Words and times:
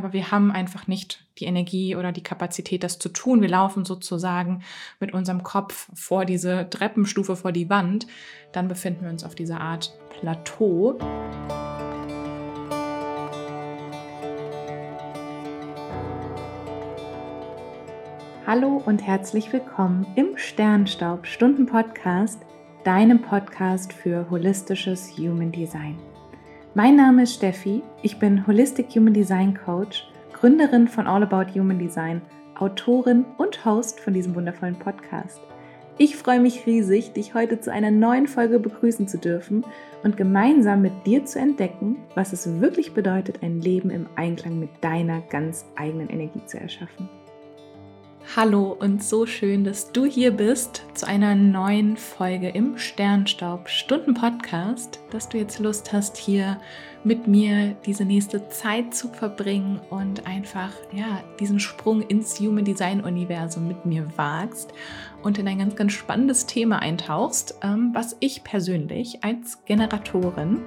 aber 0.00 0.14
wir 0.14 0.30
haben 0.30 0.50
einfach 0.50 0.86
nicht 0.86 1.26
die 1.38 1.44
Energie 1.44 1.94
oder 1.94 2.10
die 2.10 2.22
Kapazität, 2.22 2.82
das 2.82 2.98
zu 2.98 3.10
tun. 3.10 3.42
Wir 3.42 3.50
laufen 3.50 3.84
sozusagen 3.84 4.62
mit 4.98 5.12
unserem 5.12 5.42
Kopf 5.42 5.90
vor 5.92 6.24
diese 6.24 6.70
Treppenstufe, 6.70 7.36
vor 7.36 7.52
die 7.52 7.68
Wand. 7.68 8.06
Dann 8.52 8.66
befinden 8.66 9.02
wir 9.02 9.10
uns 9.10 9.24
auf 9.24 9.34
dieser 9.34 9.60
Art 9.60 9.92
Plateau. 10.08 10.98
Hallo 18.46 18.82
und 18.86 19.02
herzlich 19.02 19.52
willkommen 19.52 20.06
im 20.16 20.38
Sternstaub 20.38 21.26
Stunden 21.26 21.66
Podcast, 21.66 22.40
deinem 22.84 23.20
Podcast 23.20 23.92
für 23.92 24.30
holistisches 24.30 25.10
Human 25.18 25.52
Design. 25.52 25.98
Mein 26.82 26.96
Name 26.96 27.24
ist 27.24 27.34
Steffi, 27.34 27.82
ich 28.00 28.18
bin 28.18 28.46
Holistic 28.46 28.88
Human 28.96 29.12
Design 29.12 29.54
Coach, 29.54 30.08
Gründerin 30.32 30.88
von 30.88 31.06
All 31.06 31.22
About 31.22 31.52
Human 31.52 31.78
Design, 31.78 32.22
Autorin 32.58 33.26
und 33.36 33.66
Host 33.66 34.00
von 34.00 34.14
diesem 34.14 34.34
wundervollen 34.34 34.78
Podcast. 34.78 35.42
Ich 35.98 36.16
freue 36.16 36.40
mich 36.40 36.64
riesig, 36.64 37.12
dich 37.12 37.34
heute 37.34 37.60
zu 37.60 37.70
einer 37.70 37.90
neuen 37.90 38.26
Folge 38.26 38.58
begrüßen 38.58 39.06
zu 39.08 39.18
dürfen 39.18 39.62
und 40.04 40.16
gemeinsam 40.16 40.80
mit 40.80 41.04
dir 41.04 41.26
zu 41.26 41.38
entdecken, 41.38 41.98
was 42.14 42.32
es 42.32 42.62
wirklich 42.62 42.94
bedeutet, 42.94 43.42
ein 43.42 43.60
Leben 43.60 43.90
im 43.90 44.06
Einklang 44.16 44.58
mit 44.58 44.70
deiner 44.80 45.20
ganz 45.20 45.66
eigenen 45.76 46.08
Energie 46.08 46.46
zu 46.46 46.58
erschaffen. 46.58 47.10
Hallo 48.36 48.76
und 48.78 49.02
so 49.02 49.26
schön, 49.26 49.64
dass 49.64 49.90
du 49.90 50.04
hier 50.04 50.30
bist 50.30 50.84
zu 50.94 51.04
einer 51.04 51.34
neuen 51.34 51.96
Folge 51.96 52.48
im 52.50 52.78
Sternstaub 52.78 53.68
Stunden 53.68 54.14
Podcast, 54.14 55.00
dass 55.10 55.28
du 55.28 55.36
jetzt 55.36 55.58
Lust 55.58 55.92
hast, 55.92 56.16
hier 56.16 56.60
mit 57.02 57.26
mir 57.26 57.74
diese 57.84 58.04
nächste 58.04 58.48
Zeit 58.48 58.94
zu 58.94 59.08
verbringen 59.08 59.80
und 59.90 60.28
einfach 60.28 60.70
ja, 60.92 61.24
diesen 61.40 61.58
Sprung 61.58 62.02
ins 62.02 62.38
Human 62.38 62.64
Design 62.64 63.00
Universum 63.00 63.66
mit 63.66 63.84
mir 63.84 64.06
wagst 64.14 64.72
und 65.24 65.36
in 65.36 65.48
ein 65.48 65.58
ganz, 65.58 65.74
ganz 65.74 65.92
spannendes 65.92 66.46
Thema 66.46 66.78
eintauchst, 66.78 67.56
ähm, 67.64 67.90
was 67.94 68.16
ich 68.20 68.44
persönlich 68.44 69.24
als 69.24 69.64
Generatorin 69.64 70.62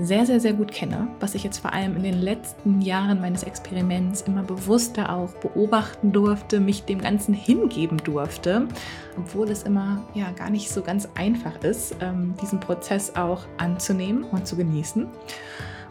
sehr, 0.00 0.26
sehr, 0.26 0.38
sehr 0.38 0.52
gut 0.52 0.70
kenne, 0.70 1.08
was 1.18 1.34
ich 1.34 1.42
jetzt 1.42 1.58
vor 1.58 1.72
allem 1.72 1.96
in 1.96 2.04
den 2.04 2.20
letzten 2.20 2.80
Jahren 2.80 3.20
meines 3.20 3.42
Experiments 3.42 4.22
immer 4.22 4.42
bewusster 4.42 5.12
auch 5.12 5.32
beobachten 5.34 6.12
durfte, 6.12 6.60
mich 6.60 6.84
dem 6.84 7.00
Ganzen 7.00 7.34
hingeben 7.34 7.98
durfte, 7.98 8.68
obwohl 9.16 9.50
es 9.50 9.64
immer 9.64 10.04
ja 10.14 10.30
gar 10.30 10.50
nicht 10.50 10.70
so 10.70 10.82
ganz 10.82 11.08
einfach 11.16 11.62
ist, 11.62 11.96
ähm, 12.00 12.34
diesen 12.40 12.60
Prozess 12.60 13.16
auch 13.16 13.42
anzunehmen 13.56 14.22
und 14.22 14.46
zu 14.46 14.56
genießen. 14.56 15.08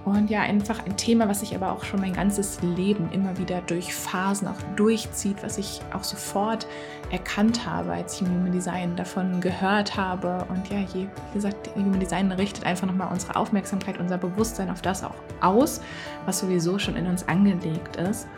Und 0.07 0.29
ja, 0.29 0.39
einfach 0.39 0.85
ein 0.85 0.95
Thema, 0.95 1.27
was 1.27 1.41
sich 1.41 1.53
aber 1.53 1.73
auch 1.73 1.83
schon 1.83 1.99
mein 1.99 2.13
ganzes 2.13 2.61
Leben 2.61 3.09
immer 3.11 3.37
wieder 3.37 3.59
durch 3.59 3.93
Phasen 3.93 4.47
auch 4.47 4.61
durchzieht, 4.77 5.43
was 5.43 5.57
ich 5.57 5.81
auch 5.91 6.05
sofort 6.05 6.65
erkannt 7.11 7.65
habe, 7.65 7.91
als 7.91 8.13
ich 8.13 8.21
Human 8.25 8.53
Design 8.53 8.95
davon 8.95 9.41
gehört 9.41 9.97
habe. 9.97 10.45
Und 10.47 10.69
ja, 10.69 10.77
je, 10.93 11.07
wie 11.07 11.33
gesagt, 11.33 11.71
Human 11.75 11.99
Design 11.99 12.31
richtet 12.31 12.65
einfach 12.65 12.87
nochmal 12.87 13.11
unsere 13.11 13.35
Aufmerksamkeit, 13.35 13.99
unser 13.99 14.17
Bewusstsein 14.17 14.69
auf 14.69 14.81
das 14.81 15.03
auch 15.03 15.15
aus, 15.41 15.81
was 16.25 16.39
sowieso 16.39 16.79
schon 16.79 16.95
in 16.95 17.05
uns 17.05 17.27
angelegt 17.27 17.97
ist. 17.97 18.29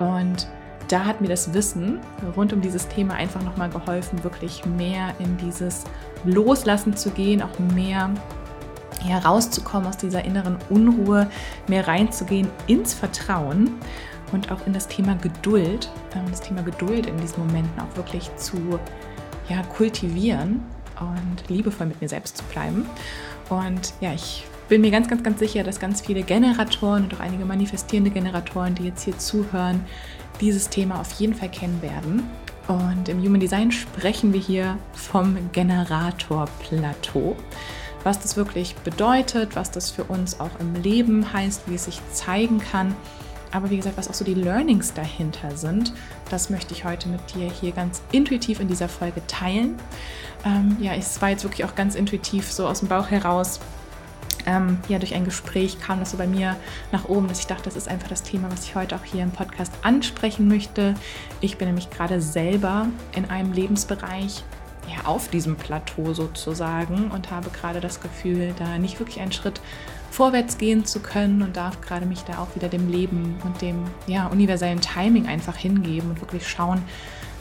Und 0.00 0.48
da 0.88 1.04
hat 1.04 1.20
mir 1.20 1.28
das 1.28 1.54
Wissen 1.54 2.00
rund 2.34 2.52
um 2.52 2.60
dieses 2.60 2.88
Thema 2.88 3.14
einfach 3.14 3.44
nochmal 3.44 3.70
geholfen, 3.70 4.24
wirklich 4.24 4.66
mehr 4.66 5.14
in 5.20 5.36
dieses 5.36 5.84
Loslassen 6.24 6.96
zu 6.96 7.10
gehen, 7.10 7.40
auch 7.40 7.56
mehr 7.72 8.10
herauszukommen 9.08 9.88
aus 9.88 9.96
dieser 9.96 10.24
inneren 10.24 10.58
Unruhe, 10.70 11.28
mehr 11.68 11.86
reinzugehen 11.86 12.48
ins 12.66 12.94
Vertrauen 12.94 13.70
und 14.32 14.50
auch 14.50 14.66
in 14.66 14.72
das 14.72 14.88
Thema 14.88 15.14
Geduld, 15.16 15.90
ähm, 16.14 16.24
das 16.30 16.40
Thema 16.40 16.62
Geduld 16.62 17.06
in 17.06 17.16
diesen 17.18 17.40
Momenten 17.40 17.80
auch 17.80 17.96
wirklich 17.96 18.30
zu 18.36 18.78
ja, 19.48 19.62
kultivieren 19.62 20.62
und 21.00 21.48
liebevoll 21.48 21.86
mit 21.86 22.00
mir 22.00 22.08
selbst 22.08 22.38
zu 22.38 22.44
bleiben. 22.44 22.86
Und 23.50 23.92
ja, 24.00 24.12
ich 24.12 24.44
bin 24.68 24.80
mir 24.80 24.90
ganz, 24.90 25.08
ganz, 25.08 25.22
ganz 25.22 25.38
sicher, 25.38 25.62
dass 25.62 25.78
ganz 25.78 26.00
viele 26.00 26.22
Generatoren 26.22 27.04
und 27.04 27.14
auch 27.14 27.20
einige 27.20 27.44
manifestierende 27.44 28.10
Generatoren, 28.10 28.74
die 28.74 28.84
jetzt 28.84 29.02
hier 29.02 29.18
zuhören, 29.18 29.84
dieses 30.40 30.68
Thema 30.68 31.00
auf 31.00 31.12
jeden 31.12 31.34
Fall 31.34 31.50
kennen 31.50 31.80
werden. 31.82 32.24
Und 32.66 33.10
im 33.10 33.22
Human 33.22 33.40
Design 33.40 33.70
sprechen 33.70 34.32
wir 34.32 34.40
hier 34.40 34.78
vom 34.94 35.36
Generator-Plateau 35.52 37.36
was 38.04 38.20
das 38.20 38.36
wirklich 38.36 38.76
bedeutet, 38.76 39.56
was 39.56 39.70
das 39.70 39.90
für 39.90 40.04
uns 40.04 40.38
auch 40.38 40.60
im 40.60 40.74
Leben 40.74 41.32
heißt, 41.32 41.62
wie 41.66 41.74
es 41.74 41.86
sich 41.86 42.00
zeigen 42.12 42.60
kann. 42.60 42.94
Aber 43.50 43.70
wie 43.70 43.76
gesagt, 43.76 43.96
was 43.96 44.08
auch 44.08 44.14
so 44.14 44.24
die 44.24 44.34
Learnings 44.34 44.94
dahinter 44.94 45.56
sind, 45.56 45.92
das 46.28 46.50
möchte 46.50 46.74
ich 46.74 46.84
heute 46.84 47.08
mit 47.08 47.20
dir 47.34 47.48
hier 47.48 47.72
ganz 47.72 48.02
intuitiv 48.12 48.60
in 48.60 48.68
dieser 48.68 48.88
Folge 48.88 49.24
teilen. 49.26 49.76
Ähm, 50.44 50.76
ja, 50.80 50.92
es 50.94 51.22
war 51.22 51.30
jetzt 51.30 51.44
wirklich 51.44 51.64
auch 51.64 51.74
ganz 51.74 51.94
intuitiv 51.94 52.50
so 52.50 52.66
aus 52.66 52.80
dem 52.80 52.88
Bauch 52.88 53.10
heraus. 53.10 53.60
Ähm, 54.46 54.78
ja, 54.88 54.98
durch 54.98 55.14
ein 55.14 55.24
Gespräch 55.24 55.80
kam 55.80 56.00
das 56.00 56.10
so 56.10 56.18
bei 56.18 56.26
mir 56.26 56.56
nach 56.92 57.08
oben, 57.08 57.28
dass 57.28 57.38
ich 57.38 57.46
dachte, 57.46 57.62
das 57.64 57.76
ist 57.76 57.88
einfach 57.88 58.08
das 58.08 58.22
Thema, 58.22 58.50
was 58.50 58.64
ich 58.64 58.74
heute 58.74 58.96
auch 58.96 59.04
hier 59.04 59.22
im 59.22 59.30
Podcast 59.30 59.72
ansprechen 59.82 60.48
möchte. 60.48 60.94
Ich 61.40 61.56
bin 61.56 61.68
nämlich 61.68 61.90
gerade 61.90 62.20
selber 62.20 62.88
in 63.14 63.30
einem 63.30 63.52
Lebensbereich, 63.52 64.42
ja, 64.88 65.06
auf 65.06 65.28
diesem 65.28 65.56
Plateau 65.56 66.14
sozusagen 66.14 67.10
und 67.10 67.30
habe 67.30 67.50
gerade 67.50 67.80
das 67.80 68.00
Gefühl, 68.00 68.54
da 68.58 68.78
nicht 68.78 68.98
wirklich 68.98 69.20
einen 69.20 69.32
Schritt 69.32 69.60
vorwärts 70.10 70.58
gehen 70.58 70.84
zu 70.84 71.00
können 71.00 71.42
und 71.42 71.56
darf 71.56 71.80
gerade 71.80 72.06
mich 72.06 72.22
da 72.22 72.38
auch 72.38 72.54
wieder 72.54 72.68
dem 72.68 72.88
Leben 72.88 73.36
und 73.44 73.60
dem 73.60 73.84
ja, 74.06 74.26
universellen 74.26 74.80
Timing 74.80 75.26
einfach 75.26 75.56
hingeben 75.56 76.10
und 76.10 76.20
wirklich 76.20 76.48
schauen, 76.48 76.82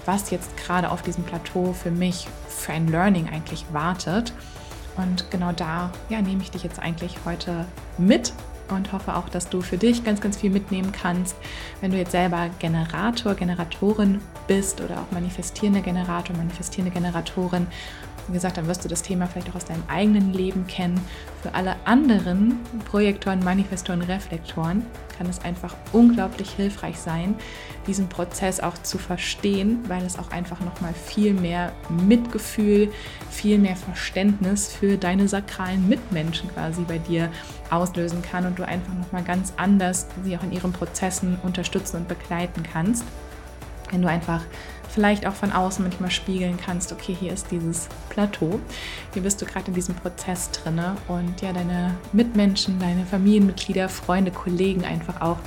was 0.06 0.32
jetzt 0.32 0.58
gerade 0.58 0.90
auf 0.90 1.02
diesem 1.02 1.24
Plateau 1.24 1.74
für 1.74 1.92
mich 1.92 2.28
für 2.48 2.74
ein 2.74 2.88
Learning 2.88 3.30
eigentlich 3.30 3.66
wartet. 3.72 4.34
Und 4.98 5.30
genau 5.32 5.52
da 5.52 5.92
ja, 6.10 6.22
nehme 6.22 6.42
ich 6.42 6.52
dich 6.52 6.64
jetzt 6.64 6.80
eigentlich 6.80 7.16
heute 7.26 7.66
mit 7.98 8.34
und 8.74 8.92
hoffe 8.92 9.16
auch, 9.16 9.30
dass 9.30 9.50
du 9.50 9.62
für 9.62 9.78
dich 9.78 10.04
ganz, 10.04 10.22
ganz 10.22 10.38
viel 10.38 10.50
mitnehmen 10.50 10.92
kannst, 10.92 11.36
wenn 11.82 11.92
du 11.92 11.98
jetzt 11.98 12.12
selber 12.12 12.50
Generator, 12.60 13.36
Generatorin 13.36 14.22
bist 14.48 14.82
oder 14.82 15.00
auch 15.00 15.12
manifestierende 15.12 15.82
Generator, 15.82 16.36
manifestierende 16.36 16.94
Generatorin 16.94 17.68
wie 18.28 18.34
gesagt, 18.34 18.58
dann 18.58 18.68
wirst 18.68 18.84
du 18.84 18.90
das 18.90 19.02
Thema 19.02 19.28
vielleicht 19.28 19.50
auch 19.50 19.56
aus 19.56 19.66
deinem 19.66 19.84
eigenen 19.88 20.34
Leben 20.34 20.66
kennen. 20.68 21.00
Für 21.42 21.54
alle 21.54 21.76
anderen 21.86 22.60
Projektoren, 22.86 23.44
Manifestoren, 23.44 24.02
Reflektoren 24.02 24.86
kann 25.18 25.28
es 25.28 25.44
einfach 25.44 25.76
unglaublich 25.92 26.52
hilfreich 26.52 26.98
sein, 26.98 27.36
diesen 27.86 28.08
Prozess 28.08 28.60
auch 28.60 28.78
zu 28.82 28.98
verstehen, 28.98 29.80
weil 29.88 30.04
es 30.04 30.18
auch 30.18 30.32
einfach 30.32 30.60
nochmal 30.62 30.94
viel 30.94 31.34
mehr 31.34 31.74
Mitgefühl, 31.90 32.92
viel 33.30 33.58
mehr 33.58 33.76
Verständnis 33.76 34.72
für 34.72 34.98
deine 34.98 35.28
sakralen 35.28 35.88
Mitmenschen 35.88 36.50
quasi 36.50 36.84
bei 36.84 36.98
dir 36.98 37.30
auslösen 37.70 38.22
kann 38.22 38.46
und 38.46 38.60
du 38.60 38.68
einfach 38.68 38.94
nochmal 38.94 39.24
ganz 39.24 39.54
anders 39.58 40.08
sie 40.24 40.38
auch 40.38 40.44
in 40.44 40.52
ihren 40.52 40.72
Prozessen 40.72 41.38
unterstützen 41.44 41.98
und 41.98 42.08
begleiten 42.08 42.64
kannst. 42.64 43.04
Wenn 43.92 44.02
du 44.02 44.08
einfach 44.08 44.42
vielleicht 44.94 45.26
auch 45.26 45.34
von 45.34 45.52
außen 45.52 45.84
manchmal 45.84 46.12
spiegeln 46.12 46.58
kannst, 46.64 46.92
okay, 46.92 47.16
hier 47.20 47.34
ist 47.34 47.50
dieses 47.50 47.90
Plateau, 48.10 48.60
hier 49.14 49.24
bist 49.24 49.42
du 49.42 49.46
gerade 49.46 49.68
in 49.68 49.74
diesem 49.74 49.96
Prozess 49.96 50.52
drinne 50.52 50.96
und 51.08 51.42
ja, 51.42 51.52
deine 51.52 51.96
Mitmenschen, 52.12 52.80
deine 52.80 53.06
Familienmitglieder, 53.06 53.90
Freunde, 53.90 54.32
Kollegen 54.32 54.86
einfach 54.86 55.22
auch 55.22 55.38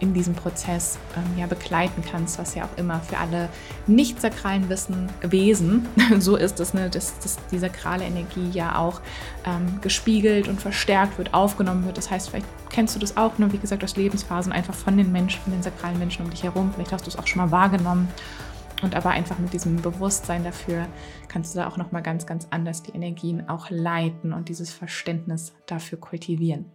in 0.00 0.14
diesem 0.14 0.34
Prozess 0.34 0.98
ähm, 1.14 1.38
ja, 1.38 1.46
begleiten 1.46 2.02
kannst, 2.10 2.38
was 2.38 2.54
ja 2.54 2.64
auch 2.64 2.78
immer 2.78 3.00
für 3.00 3.18
alle 3.18 3.50
nicht 3.86 4.20
sakralen 4.20 4.68
Wissen, 4.70 5.10
Wesen, 5.20 5.86
so 6.18 6.36
ist 6.36 6.58
es, 6.58 6.74
ne, 6.74 6.88
dass, 6.88 7.18
dass 7.18 7.36
die 7.52 7.58
sakrale 7.58 8.04
Energie 8.04 8.48
ja 8.50 8.76
auch 8.78 9.02
ähm, 9.44 9.78
gespiegelt 9.82 10.48
und 10.48 10.60
verstärkt 10.60 11.18
wird, 11.18 11.34
aufgenommen 11.34 11.84
wird. 11.84 11.98
Das 11.98 12.10
heißt, 12.10 12.30
vielleicht 12.30 12.46
kennst 12.70 12.96
du 12.96 12.98
das 12.98 13.18
auch, 13.18 13.36
ne, 13.38 13.52
wie 13.52 13.58
gesagt, 13.58 13.84
aus 13.84 13.94
Lebensphasen 13.96 14.52
einfach 14.52 14.74
von 14.74 14.96
den 14.96 15.12
Menschen, 15.12 15.40
von 15.42 15.52
den 15.52 15.62
sakralen 15.62 15.98
Menschen 15.98 16.24
um 16.24 16.30
dich 16.30 16.42
herum. 16.42 16.72
Vielleicht 16.74 16.92
hast 16.92 17.06
du 17.06 17.10
es 17.10 17.18
auch 17.18 17.26
schon 17.26 17.42
mal 17.42 17.50
wahrgenommen 17.50 18.08
und 18.82 18.94
aber 18.94 19.10
einfach 19.10 19.38
mit 19.38 19.52
diesem 19.52 19.76
Bewusstsein 19.82 20.44
dafür 20.44 20.86
kannst 21.28 21.54
du 21.54 21.60
da 21.60 21.68
auch 21.68 21.76
noch 21.76 21.92
mal 21.92 22.02
ganz 22.02 22.26
ganz 22.26 22.48
anders 22.50 22.82
die 22.82 22.92
Energien 22.92 23.48
auch 23.48 23.70
leiten 23.70 24.32
und 24.32 24.48
dieses 24.48 24.72
Verständnis 24.72 25.54
dafür 25.66 25.98
kultivieren. 25.98 26.66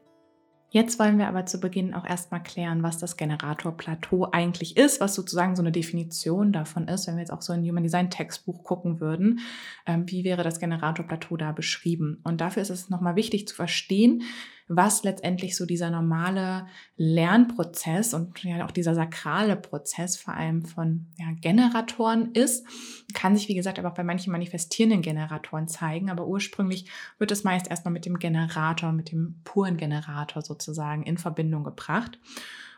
Jetzt 0.76 1.00
wollen 1.00 1.18
wir 1.18 1.30
aber 1.30 1.46
zu 1.46 1.62
Beginn 1.62 1.94
auch 1.94 2.06
erstmal 2.06 2.44
klären, 2.44 2.84
was 2.84 2.98
das 2.98 3.16
Generator-Plateau 3.16 4.28
eigentlich 4.34 4.76
ist, 4.76 5.00
was 5.00 5.16
sozusagen 5.16 5.56
so 5.56 5.62
eine 5.62 5.72
Definition 5.72 6.52
davon 6.52 6.90
ist, 6.90 7.08
wenn 7.08 7.16
wir 7.16 7.22
jetzt 7.22 7.32
auch 7.32 7.42
so 7.42 7.54
ein 7.54 7.64
Human 7.64 7.84
Design 7.84 8.10
Textbuch 8.10 8.62
gucken 8.66 9.00
würden, 9.00 9.40
ähm, 9.86 10.04
wie 10.08 10.26
wäre 10.26 10.44
das 10.44 10.60
Generator-Plateau 10.60 11.38
da 11.38 11.54
beschrieben. 11.54 12.20
Und 12.26 12.42
dafür 12.42 12.62
ist 12.62 12.72
es 12.72 12.90
nochmal 12.90 13.16
wichtig 13.16 13.48
zu 13.48 13.56
verstehen, 13.56 14.24
was 14.68 15.04
letztendlich 15.04 15.56
so 15.56 15.66
dieser 15.66 15.92
normale 15.92 16.66
Lernprozess 16.98 18.14
und 18.14 18.44
ja 18.44 18.66
auch 18.66 18.72
dieser 18.72 18.96
sakrale 18.96 19.56
Prozess 19.56 20.18
vor 20.18 20.34
allem 20.34 20.64
von 20.64 21.06
ja, 21.18 21.28
Generatoren 21.40 22.32
ist. 22.34 22.66
Kann 23.14 23.36
sich, 23.36 23.48
wie 23.48 23.56
gesagt, 23.56 23.78
aber 23.78 23.90
auch 23.90 23.96
bei 23.96 24.04
manchen 24.04 24.32
manifestierenden 24.32 25.02
Generatoren 25.02 25.68
zeigen, 25.68 26.10
aber 26.10 26.26
ursprünglich 26.26 26.90
wird 27.20 27.32
es 27.32 27.44
meist 27.44 27.68
erstmal 27.68 27.94
mit 27.94 28.06
dem 28.06 28.18
Generator, 28.18 28.92
mit 28.92 29.12
dem 29.12 29.40
puren 29.44 29.78
Generator 29.78 30.42
sozusagen 30.42 31.04
in 31.04 31.18
Verbindung 31.18 31.64
gebracht. 31.64 32.20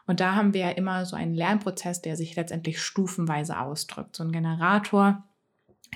Und 0.05 0.21
da 0.21 0.35
haben 0.35 0.53
wir 0.53 0.61
ja 0.61 0.69
immer 0.69 1.05
so 1.05 1.15
einen 1.15 1.35
Lernprozess, 1.35 2.01
der 2.01 2.15
sich 2.15 2.35
letztendlich 2.35 2.81
stufenweise 2.81 3.59
ausdrückt. 3.59 4.15
So 4.15 4.23
ein 4.23 4.31
Generator 4.31 5.23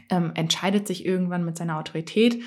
ähm, 0.09 0.31
entscheidet 0.35 0.87
sich 0.87 1.05
irgendwann 1.05 1.45
mit 1.45 1.57
seiner 1.57 1.77
Autorität, 1.77 2.41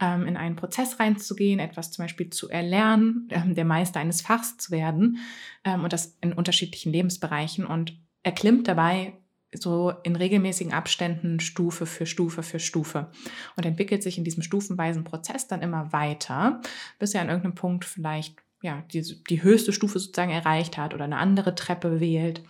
ähm, 0.00 0.26
in 0.26 0.36
einen 0.36 0.56
Prozess 0.56 0.98
reinzugehen, 0.98 1.60
etwas 1.60 1.90
zum 1.90 2.04
Beispiel 2.04 2.30
zu 2.30 2.48
erlernen, 2.48 3.28
ähm, 3.30 3.54
der 3.54 3.64
Meister 3.64 4.00
eines 4.00 4.22
Fachs 4.22 4.56
zu 4.56 4.70
werden 4.70 5.18
ähm, 5.64 5.84
und 5.84 5.92
das 5.92 6.16
in 6.20 6.32
unterschiedlichen 6.32 6.92
Lebensbereichen 6.92 7.66
und 7.66 7.98
erklimmt 8.22 8.68
dabei 8.68 9.14
so 9.52 9.92
in 10.04 10.14
regelmäßigen 10.14 10.72
Abständen 10.72 11.40
Stufe 11.40 11.84
für 11.84 12.06
Stufe 12.06 12.42
für 12.42 12.60
Stufe 12.60 13.10
und 13.56 13.66
entwickelt 13.66 14.02
sich 14.02 14.16
in 14.16 14.24
diesem 14.24 14.42
stufenweisen 14.42 15.04
Prozess 15.04 15.48
dann 15.48 15.60
immer 15.60 15.92
weiter, 15.92 16.60
bis 16.98 17.14
er 17.14 17.22
an 17.22 17.28
irgendeinem 17.28 17.56
Punkt 17.56 17.84
vielleicht 17.84 18.36
ja, 18.62 18.84
die, 18.92 19.02
die 19.28 19.42
höchste 19.42 19.72
Stufe 19.72 19.98
sozusagen 19.98 20.30
erreicht 20.30 20.76
hat 20.76 20.94
oder 20.94 21.04
eine 21.04 21.16
andere 21.16 21.54
Treppe 21.54 21.98
wählt. 21.98 22.42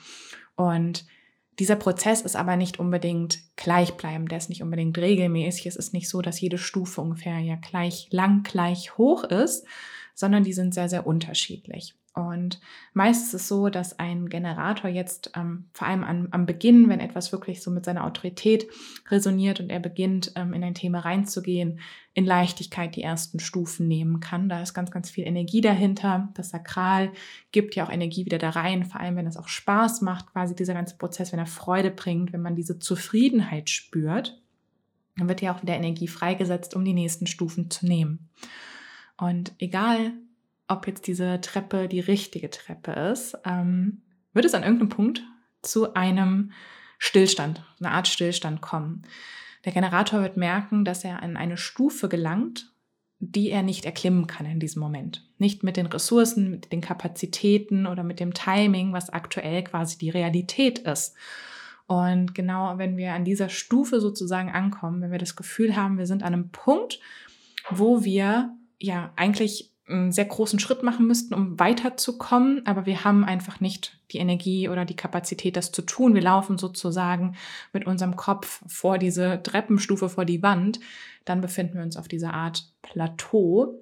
Und 0.57 1.07
dieser 1.61 1.77
Prozess 1.77 2.23
ist 2.23 2.37
aber 2.37 2.57
nicht 2.57 2.81
unbedingt 2.81 3.41
gleichbleibend, 3.57 4.31
der 4.31 4.39
ist 4.39 4.49
nicht 4.49 4.63
unbedingt 4.63 4.97
regelmäßig. 4.97 5.67
Es 5.67 5.77
ist 5.77 5.93
nicht 5.93 6.09
so, 6.09 6.23
dass 6.23 6.41
jede 6.41 6.57
Stufe 6.57 7.03
ungefähr 7.03 7.39
ja 7.39 7.57
gleich 7.57 8.09
lang, 8.11 8.43
gleich 8.43 8.97
hoch 8.97 9.25
ist, 9.25 9.67
sondern 10.15 10.43
die 10.43 10.55
sind 10.55 10.73
sehr, 10.73 10.89
sehr 10.89 11.07
unterschiedlich. 11.07 11.95
Und 12.13 12.61
meist 12.93 13.27
ist 13.27 13.35
es 13.35 13.49
so, 13.49 13.69
dass 13.69 14.01
ein 14.01 14.29
Generator 14.29 14.91
jetzt 14.91 15.31
ähm, 15.37 15.69
vor 15.73 15.87
allem 15.87 16.03
an, 16.03 16.29
am 16.33 16.45
Beginn, 16.45 16.89
wenn 16.89 16.99
etwas 16.99 17.31
wirklich 17.31 17.63
so 17.63 17.71
mit 17.71 17.85
seiner 17.85 18.05
Autorität 18.05 18.67
resoniert 19.09 19.61
und 19.61 19.71
er 19.71 19.79
beginnt, 19.79 20.33
ähm, 20.35 20.53
in 20.53 20.65
ein 20.65 20.75
Thema 20.75 21.01
reinzugehen, 21.01 21.79
in 22.13 22.25
Leichtigkeit 22.25 22.97
die 22.97 23.03
ersten 23.03 23.39
Stufen 23.39 23.87
nehmen 23.87 24.19
kann. 24.19 24.49
Da 24.49 24.61
ist 24.61 24.75
ganz, 24.75 24.91
ganz 24.91 25.09
viel 25.09 25.25
Energie 25.25 25.61
dahinter. 25.61 26.31
Das 26.35 26.51
Sakral 26.51 27.13
gibt 27.53 27.77
ja 27.77 27.87
auch 27.87 27.93
Energie 27.93 28.25
wieder 28.25 28.39
da 28.39 28.51
rein, 28.51 28.85
vor 28.85 29.01
allem 29.01 29.15
wenn 29.15 29.29
es 29.29 29.37
auch 29.37 29.49
Spaß 29.49 30.01
macht, 30.01 30.33
quasi 30.33 30.57
dieser 30.57 30.75
ganze 30.75 30.97
Prozess, 30.97 31.31
wenn 31.31 31.39
er 31.39 31.47
Freude 31.47 31.93
bringt, 31.93 32.33
wenn 32.33 32.43
man 32.43 32.57
diese 32.57 32.81
Zufriedenheit 32.81 33.71
spürt, 33.71 34.43
dann 35.17 35.29
wird 35.29 35.43
ja 35.43 35.55
auch 35.55 35.63
wieder 35.63 35.75
Energie 35.75 36.09
freigesetzt, 36.09 36.75
um 36.75 36.85
die 36.85 36.95
nächsten 36.95 37.29
Stufen 37.29 37.71
zu 37.71 37.87
nehmen. 37.87 38.31
Und 39.17 39.53
egal, 39.59 40.15
ob 40.71 40.87
jetzt 40.87 41.07
diese 41.07 41.41
Treppe 41.41 41.89
die 41.89 42.01
richtige 42.01 42.51
Treppe 42.51 42.93
ist, 42.93 43.37
ähm, 43.45 44.03
wird 44.33 44.45
es 44.45 44.55
an 44.55 44.63
irgendeinem 44.63 44.89
Punkt 44.89 45.23
zu 45.63 45.95
einem 45.95 46.53
Stillstand, 46.99 47.65
eine 47.81 47.91
Art 47.91 48.09
Stillstand 48.09 48.61
kommen. 48.61 49.03
Der 49.65 49.73
Generator 49.73 50.23
wird 50.23 50.37
merken, 50.37 50.85
dass 50.85 51.05
er 51.05 51.23
an 51.23 51.37
eine 51.37 51.57
Stufe 51.57 52.09
gelangt, 52.09 52.73
die 53.19 53.51
er 53.51 53.63
nicht 53.63 53.85
erklimmen 53.85 54.27
kann 54.27 54.47
in 54.47 54.61
diesem 54.61 54.81
Moment. 54.81 55.29
Nicht 55.39 55.63
mit 55.63 55.77
den 55.77 55.87
Ressourcen, 55.87 56.51
mit 56.51 56.73
den 56.73 56.81
Kapazitäten 56.81 57.87
oder 57.87 58.03
mit 58.03 58.19
dem 58.21 58.33
Timing, 58.33 58.93
was 58.93 59.11
aktuell 59.11 59.63
quasi 59.65 59.99
die 59.99 60.09
Realität 60.09 60.79
ist. 60.79 61.15
Und 61.87 62.35
genau 62.35 62.79
wenn 62.79 62.97
wir 62.97 63.13
an 63.13 63.25
dieser 63.25 63.49
Stufe 63.49 64.01
sozusagen 64.01 64.51
ankommen, 64.51 65.03
wenn 65.03 65.11
wir 65.11 65.19
das 65.19 65.37
Gefühl 65.37 65.77
haben, 65.77 65.99
wir 65.99 66.07
sind 66.07 66.23
an 66.23 66.33
einem 66.33 66.51
Punkt, 66.51 67.01
wo 67.69 68.05
wir 68.05 68.57
ja 68.79 69.13
eigentlich 69.17 69.71
einen 69.91 70.13
sehr 70.13 70.25
großen 70.25 70.59
Schritt 70.59 70.83
machen 70.83 71.07
müssten, 71.07 71.35
um 71.35 71.59
weiterzukommen, 71.59 72.67
aber 72.67 72.87
wir 72.87 73.05
haben 73.05 73.25
einfach 73.25 73.61
nicht 73.61 73.99
die 74.13 74.19
Energie 74.19 74.69
oder 74.69 74.85
die 74.85 74.97
Kapazität, 74.97 75.57
das 75.57 75.73
zu 75.73 75.83
tun. 75.83 76.15
Wir 76.15 76.23
laufen 76.23 76.59
sozusagen 76.59 77.37
mit 77.73 77.87
unserem 77.87 78.17
Kopf 78.17 78.63
vor 78.67 78.99
diese 78.99 79.43
Treppenstufe, 79.43 80.09
vor 80.09 80.25
die 80.25 80.43
Wand. 80.43 80.81
Dann 81.25 81.41
befinden 81.41 81.75
wir 81.75 81.83
uns 81.83 81.97
auf 81.97 82.09
dieser 82.09 82.35
Art 82.35 82.73
Plateau 82.83 83.79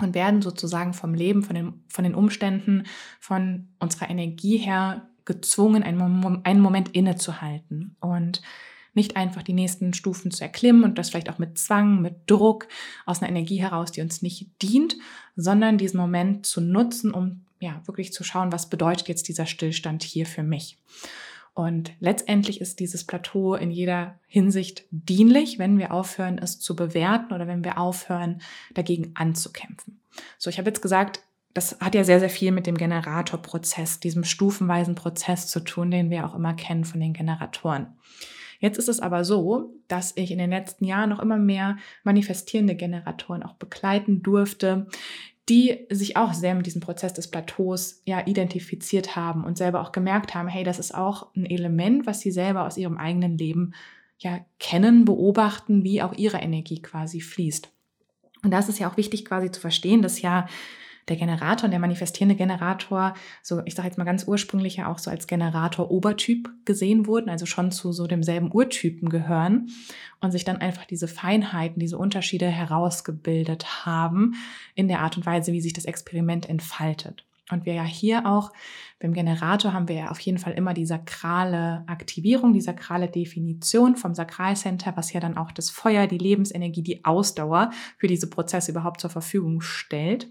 und 0.00 0.14
werden 0.14 0.42
sozusagen 0.42 0.94
vom 0.94 1.14
Leben, 1.14 1.42
von 1.42 1.54
den, 1.54 1.84
von 1.88 2.04
den 2.04 2.14
Umständen, 2.14 2.84
von 3.18 3.68
unserer 3.78 4.10
Energie 4.10 4.58
her 4.58 5.08
gezwungen, 5.24 5.82
einen, 5.82 6.44
einen 6.44 6.60
Moment 6.60 6.90
innezuhalten. 6.90 7.96
Und 8.00 8.42
nicht 8.98 9.16
einfach 9.16 9.42
die 9.42 9.52
nächsten 9.52 9.94
Stufen 9.94 10.32
zu 10.32 10.42
erklimmen 10.42 10.82
und 10.82 10.98
das 10.98 11.10
vielleicht 11.10 11.30
auch 11.30 11.38
mit 11.38 11.56
Zwang, 11.56 12.02
mit 12.02 12.16
Druck, 12.26 12.66
aus 13.06 13.22
einer 13.22 13.30
Energie 13.30 13.60
heraus, 13.60 13.92
die 13.92 14.00
uns 14.00 14.22
nicht 14.22 14.48
dient, 14.60 14.96
sondern 15.36 15.78
diesen 15.78 15.98
Moment 15.98 16.44
zu 16.44 16.60
nutzen, 16.60 17.14
um 17.14 17.44
ja 17.60 17.80
wirklich 17.86 18.12
zu 18.12 18.24
schauen, 18.24 18.50
was 18.50 18.68
bedeutet 18.68 19.06
jetzt 19.08 19.28
dieser 19.28 19.46
Stillstand 19.46 20.02
hier 20.02 20.26
für 20.26 20.42
mich. 20.42 20.78
Und 21.54 21.92
letztendlich 22.00 22.60
ist 22.60 22.80
dieses 22.80 23.04
Plateau 23.04 23.54
in 23.54 23.70
jeder 23.70 24.18
Hinsicht 24.26 24.84
dienlich, 24.90 25.58
wenn 25.58 25.78
wir 25.78 25.92
aufhören, 25.92 26.38
es 26.38 26.58
zu 26.58 26.74
bewerten 26.74 27.32
oder 27.32 27.46
wenn 27.46 27.64
wir 27.64 27.78
aufhören, 27.78 28.40
dagegen 28.74 29.12
anzukämpfen. 29.14 30.00
So, 30.38 30.50
ich 30.50 30.58
habe 30.58 30.70
jetzt 30.70 30.82
gesagt, 30.82 31.20
das 31.54 31.80
hat 31.80 31.94
ja 31.94 32.04
sehr, 32.04 32.20
sehr 32.20 32.30
viel 32.30 32.52
mit 32.52 32.66
dem 32.66 32.76
Generatorprozess, 32.76 34.00
diesem 34.00 34.24
stufenweisen 34.24 34.94
Prozess 34.94 35.48
zu 35.48 35.60
tun, 35.60 35.90
den 35.90 36.10
wir 36.10 36.26
auch 36.26 36.34
immer 36.34 36.54
kennen 36.54 36.84
von 36.84 37.00
den 37.00 37.12
Generatoren. 37.12 37.98
Jetzt 38.58 38.78
ist 38.78 38.88
es 38.88 39.00
aber 39.00 39.24
so, 39.24 39.74
dass 39.86 40.16
ich 40.16 40.30
in 40.30 40.38
den 40.38 40.50
letzten 40.50 40.84
Jahren 40.84 41.10
noch 41.10 41.20
immer 41.20 41.38
mehr 41.38 41.76
manifestierende 42.02 42.74
Generatoren 42.74 43.42
auch 43.42 43.54
begleiten 43.54 44.22
durfte, 44.22 44.86
die 45.48 45.86
sich 45.90 46.16
auch 46.16 46.34
sehr 46.34 46.54
mit 46.54 46.66
diesem 46.66 46.80
Prozess 46.80 47.14
des 47.14 47.30
Plateaus 47.30 48.02
ja 48.04 48.26
identifiziert 48.26 49.16
haben 49.16 49.44
und 49.44 49.56
selber 49.56 49.80
auch 49.80 49.92
gemerkt 49.92 50.34
haben, 50.34 50.48
hey, 50.48 50.64
das 50.64 50.78
ist 50.78 50.94
auch 50.94 51.34
ein 51.34 51.46
Element, 51.46 52.06
was 52.06 52.20
sie 52.20 52.30
selber 52.30 52.66
aus 52.66 52.76
ihrem 52.76 52.98
eigenen 52.98 53.38
Leben 53.38 53.72
ja 54.18 54.40
kennen, 54.58 55.04
beobachten, 55.04 55.84
wie 55.84 56.02
auch 56.02 56.12
ihre 56.12 56.38
Energie 56.38 56.82
quasi 56.82 57.20
fließt. 57.20 57.70
Und 58.42 58.50
das 58.50 58.68
ist 58.68 58.78
ja 58.78 58.90
auch 58.90 58.96
wichtig 58.96 59.24
quasi 59.24 59.50
zu 59.50 59.60
verstehen, 59.60 60.02
dass 60.02 60.20
ja 60.20 60.46
der 61.08 61.16
Generator 61.16 61.64
und 61.64 61.70
der 61.70 61.80
manifestierende 61.80 62.34
Generator, 62.34 63.14
so 63.42 63.62
ich 63.64 63.74
sage 63.74 63.88
jetzt 63.88 63.98
mal 63.98 64.04
ganz 64.04 64.26
ursprünglich 64.26 64.76
ja 64.76 64.90
auch 64.90 64.98
so 64.98 65.10
als 65.10 65.26
Generator-Obertyp 65.26 66.50
gesehen 66.64 67.06
wurden, 67.06 67.28
also 67.28 67.46
schon 67.46 67.70
zu 67.70 67.92
so 67.92 68.06
demselben 68.06 68.52
Urtypen 68.52 69.08
gehören 69.08 69.68
und 70.20 70.32
sich 70.32 70.44
dann 70.44 70.58
einfach 70.58 70.84
diese 70.84 71.08
Feinheiten, 71.08 71.80
diese 71.80 71.98
Unterschiede 71.98 72.46
herausgebildet 72.46 73.86
haben 73.86 74.34
in 74.74 74.88
der 74.88 75.00
Art 75.00 75.16
und 75.16 75.26
Weise, 75.26 75.52
wie 75.52 75.60
sich 75.60 75.72
das 75.72 75.84
Experiment 75.84 76.48
entfaltet. 76.48 77.24
Und 77.50 77.64
wir 77.64 77.74
ja 77.74 77.84
hier 77.84 78.26
auch 78.26 78.52
beim 79.00 79.12
Generator 79.14 79.72
haben 79.72 79.88
wir 79.88 79.96
ja 79.96 80.10
auf 80.10 80.20
jeden 80.20 80.38
Fall 80.38 80.52
immer 80.52 80.74
die 80.74 80.86
sakrale 80.86 81.84
Aktivierung, 81.86 82.52
die 82.52 82.60
sakrale 82.60 83.08
Definition 83.08 83.96
vom 83.96 84.14
Sakralcenter, 84.14 84.96
was 84.96 85.12
ja 85.12 85.20
dann 85.20 85.36
auch 85.36 85.52
das 85.52 85.70
Feuer, 85.70 86.06
die 86.06 86.18
Lebensenergie, 86.18 86.82
die 86.82 87.04
Ausdauer 87.04 87.70
für 87.96 88.06
diese 88.06 88.28
Prozesse 88.28 88.72
überhaupt 88.72 89.00
zur 89.00 89.10
Verfügung 89.10 89.60
stellt. 89.60 90.28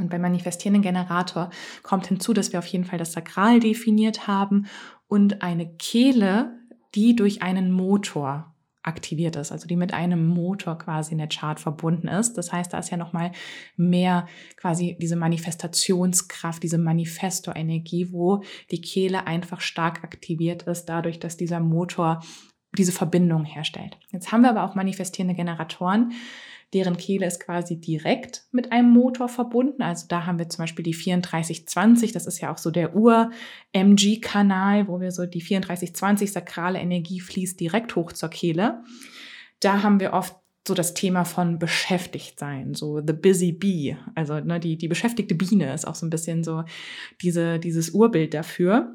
Und 0.00 0.10
beim 0.10 0.22
manifestierenden 0.22 0.82
Generator 0.82 1.50
kommt 1.82 2.06
hinzu, 2.06 2.32
dass 2.32 2.52
wir 2.52 2.58
auf 2.58 2.66
jeden 2.66 2.84
Fall 2.84 2.98
das 2.98 3.12
Sakral 3.12 3.60
definiert 3.60 4.26
haben 4.26 4.66
und 5.08 5.42
eine 5.42 5.68
Kehle, 5.76 6.58
die 6.94 7.14
durch 7.14 7.42
einen 7.42 7.70
Motor 7.70 8.54
aktiviert 8.82 9.36
ist, 9.36 9.52
also 9.52 9.68
die 9.68 9.76
mit 9.76 9.92
einem 9.92 10.26
Motor 10.26 10.78
quasi 10.78 11.12
in 11.12 11.18
der 11.18 11.28
Chart 11.28 11.60
verbunden 11.60 12.08
ist. 12.08 12.38
Das 12.38 12.50
heißt, 12.50 12.72
da 12.72 12.78
ist 12.78 12.90
ja 12.90 12.96
noch 12.96 13.12
mal 13.12 13.30
mehr 13.76 14.26
quasi 14.56 14.96
diese 15.00 15.16
Manifestationskraft, 15.16 16.62
diese 16.62 16.78
Manifesto-Energie, 16.78 18.10
wo 18.10 18.42
die 18.70 18.80
Kehle 18.80 19.26
einfach 19.26 19.60
stark 19.60 20.02
aktiviert 20.02 20.62
ist, 20.62 20.86
dadurch, 20.86 21.18
dass 21.18 21.36
dieser 21.36 21.60
Motor 21.60 22.22
diese 22.76 22.92
Verbindung 22.92 23.44
herstellt. 23.44 23.98
Jetzt 24.12 24.32
haben 24.32 24.42
wir 24.42 24.50
aber 24.50 24.64
auch 24.64 24.74
manifestierende 24.74 25.34
Generatoren, 25.34 26.12
Deren 26.72 26.96
Kehle 26.96 27.26
ist 27.26 27.40
quasi 27.40 27.80
direkt 27.80 28.44
mit 28.52 28.70
einem 28.70 28.90
Motor 28.90 29.28
verbunden. 29.28 29.82
Also 29.82 30.06
da 30.08 30.26
haben 30.26 30.38
wir 30.38 30.48
zum 30.48 30.62
Beispiel 30.62 30.84
die 30.84 30.92
3420. 30.92 32.12
Das 32.12 32.26
ist 32.26 32.40
ja 32.40 32.52
auch 32.52 32.58
so 32.58 32.70
der 32.70 32.94
Ur-MG-Kanal, 32.94 34.86
wo 34.86 35.00
wir 35.00 35.10
so 35.10 35.26
die 35.26 35.40
3420 35.40 36.30
sakrale 36.30 36.78
Energie 36.78 37.20
fließt 37.20 37.58
direkt 37.58 37.96
hoch 37.96 38.12
zur 38.12 38.28
Kehle. 38.28 38.84
Da 39.58 39.82
haben 39.82 39.98
wir 39.98 40.12
oft 40.12 40.36
so 40.66 40.74
das 40.74 40.94
Thema 40.94 41.24
von 41.24 41.58
beschäftigt 41.58 42.38
sein, 42.38 42.74
so 42.74 43.00
the 43.04 43.14
busy 43.14 43.50
bee, 43.50 43.96
also 44.14 44.38
ne, 44.40 44.60
die, 44.60 44.76
die 44.76 44.88
beschäftigte 44.88 45.34
Biene 45.34 45.72
ist 45.72 45.86
auch 45.86 45.94
so 45.94 46.04
ein 46.04 46.10
bisschen 46.10 46.44
so 46.44 46.64
diese, 47.22 47.58
dieses 47.58 47.90
Urbild 47.90 48.34
dafür 48.34 48.94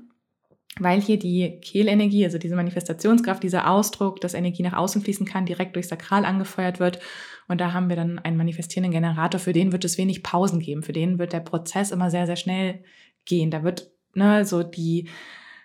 weil 0.80 1.02
hier 1.02 1.18
die 1.18 1.60
Kehlenergie, 1.62 2.26
also 2.26 2.38
diese 2.38 2.56
Manifestationskraft, 2.56 3.42
dieser 3.44 3.70
Ausdruck, 3.70 4.20
dass 4.20 4.34
Energie 4.34 4.64
nach 4.64 4.74
außen 4.74 5.02
fließen 5.02 5.26
kann, 5.26 5.46
direkt 5.46 5.76
durch 5.76 5.88
Sakral 5.88 6.26
angefeuert 6.26 6.80
wird. 6.80 7.00
Und 7.48 7.62
da 7.62 7.74
haben 7.74 7.90
wir 7.90 7.96
dann 7.96 8.20
einen 8.20 8.38
manifestierenden 8.38 8.92
Generator, 8.92 9.40
für 9.40 9.54
den 9.54 9.72
wird 9.72 9.86
es 9.86 9.98
wenig 9.98 10.24
Pausen 10.24 10.60
geben, 10.60 10.84
für 10.84 10.94
den 10.94 11.18
wird 11.18 11.32
der 11.32 11.40
Prozess 11.40 11.92
immer 11.92 12.10
sehr, 12.12 12.26
sehr 12.26 12.36
schnell 12.36 12.84
gehen. 13.24 13.52
Da 13.52 13.64
wird 13.64 13.92
ne, 14.16 14.44
so 14.44 14.64
die, 14.64 15.08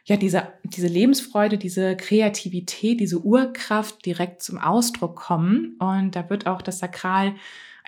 ja, 0.04 0.16
diese, 0.16 0.52
diese 0.64 0.86
Lebensfreude, 0.86 1.58
diese 1.58 1.96
Kreativität, 1.96 3.00
diese 3.00 3.18
Urkraft 3.20 4.04
direkt 4.06 4.42
zum 4.42 4.58
Ausdruck 4.58 5.16
kommen. 5.16 5.76
Und 5.80 6.14
da 6.14 6.30
wird 6.30 6.46
auch 6.46 6.62
das 6.62 6.78
Sakral 6.78 7.34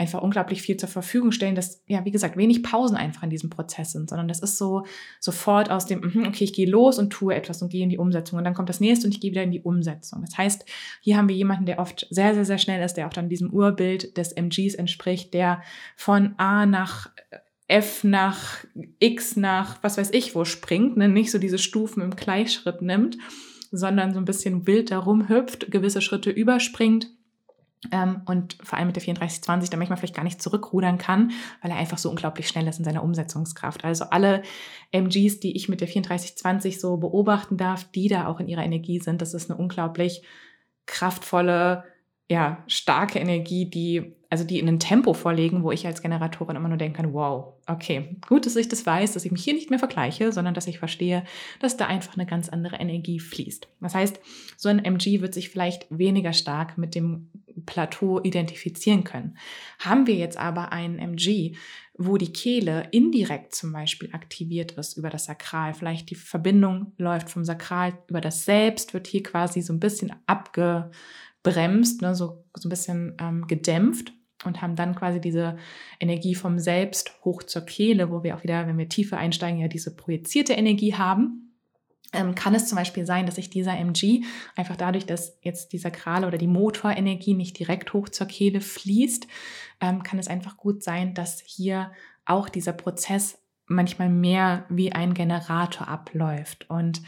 einfach 0.02 0.20
unglaublich 0.20 0.60
viel 0.60 0.76
zur 0.76 0.88
Verfügung 0.88 1.32
stellen, 1.32 1.54
dass, 1.54 1.82
ja, 1.86 2.04
wie 2.04 2.10
gesagt, 2.10 2.36
wenig 2.36 2.62
Pausen 2.62 2.96
einfach 2.96 3.22
in 3.22 3.30
diesem 3.30 3.50
Prozess 3.50 3.92
sind, 3.92 4.10
sondern 4.10 4.28
das 4.28 4.40
ist 4.40 4.58
so 4.58 4.84
sofort 5.20 5.70
aus 5.70 5.86
dem, 5.86 6.00
mhm, 6.00 6.26
okay, 6.26 6.44
ich 6.44 6.52
gehe 6.52 6.68
los 6.68 6.98
und 6.98 7.10
tue 7.10 7.34
etwas 7.34 7.62
und 7.62 7.70
gehe 7.70 7.82
in 7.82 7.88
die 7.88 7.98
Umsetzung 7.98 8.38
und 8.38 8.44
dann 8.44 8.54
kommt 8.54 8.68
das 8.68 8.80
nächste 8.80 9.06
und 9.06 9.14
ich 9.14 9.20
gehe 9.20 9.30
wieder 9.30 9.42
in 9.42 9.52
die 9.52 9.62
Umsetzung. 9.62 10.22
Das 10.22 10.36
heißt, 10.36 10.66
hier 11.00 11.16
haben 11.16 11.28
wir 11.28 11.36
jemanden, 11.36 11.66
der 11.66 11.78
oft 11.78 12.06
sehr, 12.10 12.34
sehr, 12.34 12.44
sehr 12.44 12.58
schnell 12.58 12.84
ist, 12.84 12.94
der 12.94 13.06
auch 13.06 13.12
dann 13.12 13.28
diesem 13.28 13.50
Urbild 13.50 14.16
des 14.16 14.32
MGs 14.32 14.74
entspricht, 14.74 15.32
der 15.32 15.62
von 15.96 16.34
A 16.36 16.66
nach 16.66 17.10
F 17.68 18.04
nach 18.04 18.64
X 18.98 19.36
nach 19.36 19.82
was 19.82 19.96
weiß 19.96 20.10
ich 20.12 20.34
wo 20.34 20.44
springt, 20.44 20.96
ne? 20.96 21.08
nicht 21.08 21.30
so 21.30 21.38
diese 21.38 21.58
Stufen 21.58 22.02
im 22.02 22.16
Gleichschritt 22.16 22.82
nimmt, 22.82 23.16
sondern 23.70 24.12
so 24.12 24.18
ein 24.18 24.26
bisschen 24.26 24.66
wild 24.66 24.90
darum 24.90 25.28
hüpft, 25.28 25.70
gewisse 25.70 26.02
Schritte 26.02 26.30
überspringt 26.30 27.08
und 28.26 28.56
vor 28.62 28.78
allem 28.78 28.86
mit 28.86 28.96
der 28.96 29.02
3420 29.02 29.68
dann 29.70 29.80
manchmal 29.80 29.96
vielleicht 29.96 30.14
gar 30.14 30.22
nicht 30.22 30.40
zurückrudern 30.40 30.98
kann, 30.98 31.32
weil 31.62 31.72
er 31.72 31.78
einfach 31.78 31.98
so 31.98 32.10
unglaublich 32.10 32.46
schnell 32.46 32.68
ist 32.68 32.78
in 32.78 32.84
seiner 32.84 33.02
Umsetzungskraft. 33.02 33.84
Also 33.84 34.04
alle 34.04 34.42
MGs, 34.92 35.40
die 35.40 35.56
ich 35.56 35.68
mit 35.68 35.80
der 35.80 35.88
3420 35.88 36.80
so 36.80 36.96
beobachten 36.98 37.56
darf, 37.56 37.90
die 37.90 38.08
da 38.08 38.28
auch 38.28 38.38
in 38.38 38.46
ihrer 38.46 38.64
Energie 38.64 39.00
sind, 39.00 39.20
das 39.20 39.34
ist 39.34 39.50
eine 39.50 39.58
unglaublich 39.58 40.22
kraftvolle, 40.86 41.84
ja, 42.30 42.62
starke 42.66 43.18
Energie, 43.18 43.68
die, 43.68 44.14
also 44.30 44.44
die 44.44 44.58
in 44.58 44.68
ein 44.68 44.78
Tempo 44.78 45.12
vorlegen, 45.12 45.64
wo 45.64 45.72
ich 45.72 45.86
als 45.86 46.02
Generatorin 46.02 46.56
immer 46.56 46.68
nur 46.68 46.78
denken 46.78 46.96
kann, 46.96 47.12
wow, 47.12 47.54
okay, 47.66 48.16
gut, 48.26 48.46
dass 48.46 48.56
ich 48.56 48.68
das 48.68 48.86
weiß, 48.86 49.12
dass 49.12 49.24
ich 49.24 49.32
mich 49.32 49.44
hier 49.44 49.54
nicht 49.54 49.70
mehr 49.70 49.78
vergleiche, 49.78 50.32
sondern 50.32 50.54
dass 50.54 50.66
ich 50.66 50.78
verstehe, 50.78 51.24
dass 51.60 51.76
da 51.76 51.86
einfach 51.86 52.16
eine 52.16 52.26
ganz 52.26 52.48
andere 52.48 52.76
Energie 52.76 53.20
fließt. 53.20 53.68
Das 53.80 53.94
heißt, 53.94 54.20
so 54.56 54.68
ein 54.68 54.84
MG 54.84 55.20
wird 55.20 55.34
sich 55.34 55.50
vielleicht 55.50 55.86
weniger 55.90 56.32
stark 56.32 56.78
mit 56.78 56.94
dem 56.94 57.28
Plateau 57.64 58.20
identifizieren 58.22 59.04
können. 59.04 59.36
Haben 59.78 60.06
wir 60.06 60.14
jetzt 60.14 60.36
aber 60.36 60.72
einen 60.72 60.98
MG, 60.98 61.56
wo 61.96 62.16
die 62.16 62.32
Kehle 62.32 62.88
indirekt 62.90 63.54
zum 63.54 63.72
Beispiel 63.72 64.10
aktiviert 64.12 64.72
ist 64.72 64.96
über 64.96 65.10
das 65.10 65.26
Sakral, 65.26 65.74
vielleicht 65.74 66.10
die 66.10 66.14
Verbindung 66.14 66.92
läuft 66.96 67.30
vom 67.30 67.44
Sakral 67.44 67.98
über 68.08 68.20
das 68.20 68.44
Selbst, 68.44 68.94
wird 68.94 69.06
hier 69.06 69.22
quasi 69.22 69.60
so 69.60 69.72
ein 69.72 69.80
bisschen 69.80 70.12
abge 70.26 70.90
bremst, 71.42 72.02
ne, 72.02 72.14
so, 72.14 72.44
so 72.56 72.68
ein 72.68 72.70
bisschen 72.70 73.16
ähm, 73.20 73.46
gedämpft 73.46 74.12
und 74.44 74.62
haben 74.62 74.76
dann 74.76 74.94
quasi 74.94 75.20
diese 75.20 75.56
Energie 76.00 76.34
vom 76.34 76.58
Selbst 76.58 77.12
hoch 77.24 77.42
zur 77.42 77.62
Kehle, 77.62 78.10
wo 78.10 78.22
wir 78.22 78.36
auch 78.36 78.42
wieder, 78.42 78.66
wenn 78.66 78.78
wir 78.78 78.88
tiefer 78.88 79.18
einsteigen, 79.18 79.60
ja 79.60 79.68
diese 79.68 79.94
projizierte 79.94 80.54
Energie 80.54 80.94
haben. 80.94 81.51
Ähm, 82.12 82.34
kann 82.34 82.54
es 82.54 82.68
zum 82.68 82.76
Beispiel 82.76 83.06
sein, 83.06 83.24
dass 83.26 83.36
sich 83.36 83.48
dieser 83.48 83.76
MG 83.78 84.22
einfach 84.54 84.76
dadurch, 84.76 85.06
dass 85.06 85.38
jetzt 85.40 85.72
die 85.72 85.78
Sakrale 85.78 86.26
oder 86.26 86.36
die 86.36 86.46
Motorenergie 86.46 87.34
nicht 87.34 87.58
direkt 87.58 87.92
hoch 87.94 88.08
zur 88.08 88.26
Kehle 88.26 88.60
fließt, 88.60 89.26
ähm, 89.80 90.02
kann 90.02 90.18
es 90.18 90.28
einfach 90.28 90.56
gut 90.56 90.82
sein, 90.82 91.14
dass 91.14 91.40
hier 91.40 91.92
auch 92.26 92.48
dieser 92.48 92.72
Prozess 92.72 93.38
manchmal 93.66 94.10
mehr 94.10 94.66
wie 94.68 94.92
ein 94.92 95.14
Generator 95.14 95.88
abläuft. 95.88 96.68
Und 96.68 97.02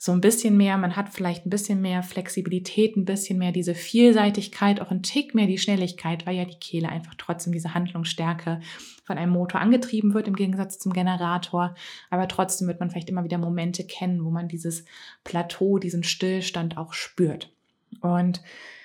so 0.00 0.12
ein 0.12 0.20
bisschen 0.20 0.56
mehr, 0.56 0.78
man 0.78 0.94
hat 0.94 1.08
vielleicht 1.08 1.44
ein 1.44 1.50
bisschen 1.50 1.80
mehr 1.80 2.04
Flexibilität, 2.04 2.96
ein 2.96 3.04
bisschen 3.04 3.36
mehr 3.36 3.50
diese 3.50 3.74
Vielseitigkeit, 3.74 4.80
auch 4.80 4.92
ein 4.92 5.02
Tick 5.02 5.34
mehr 5.34 5.48
die 5.48 5.58
Schnelligkeit, 5.58 6.24
weil 6.24 6.36
ja 6.36 6.44
die 6.44 6.58
Kehle 6.60 6.88
einfach 6.88 7.16
trotzdem 7.18 7.52
diese 7.52 7.74
Handlungsstärke 7.74 8.60
von 9.02 9.18
einem 9.18 9.32
Motor 9.32 9.60
angetrieben 9.60 10.14
wird 10.14 10.28
im 10.28 10.36
Gegensatz 10.36 10.78
zum 10.78 10.92
Generator. 10.92 11.74
Aber 12.10 12.28
trotzdem 12.28 12.68
wird 12.68 12.78
man 12.78 12.90
vielleicht 12.90 13.10
immer 13.10 13.24
wieder 13.24 13.38
Momente 13.38 13.82
kennen, 13.82 14.24
wo 14.24 14.30
man 14.30 14.46
dieses 14.46 14.84
Plateau, 15.24 15.78
diesen 15.78 16.04
Stillstand 16.04 16.78
auch 16.78 16.92
spürt. 16.92 17.50
Und 18.00 18.40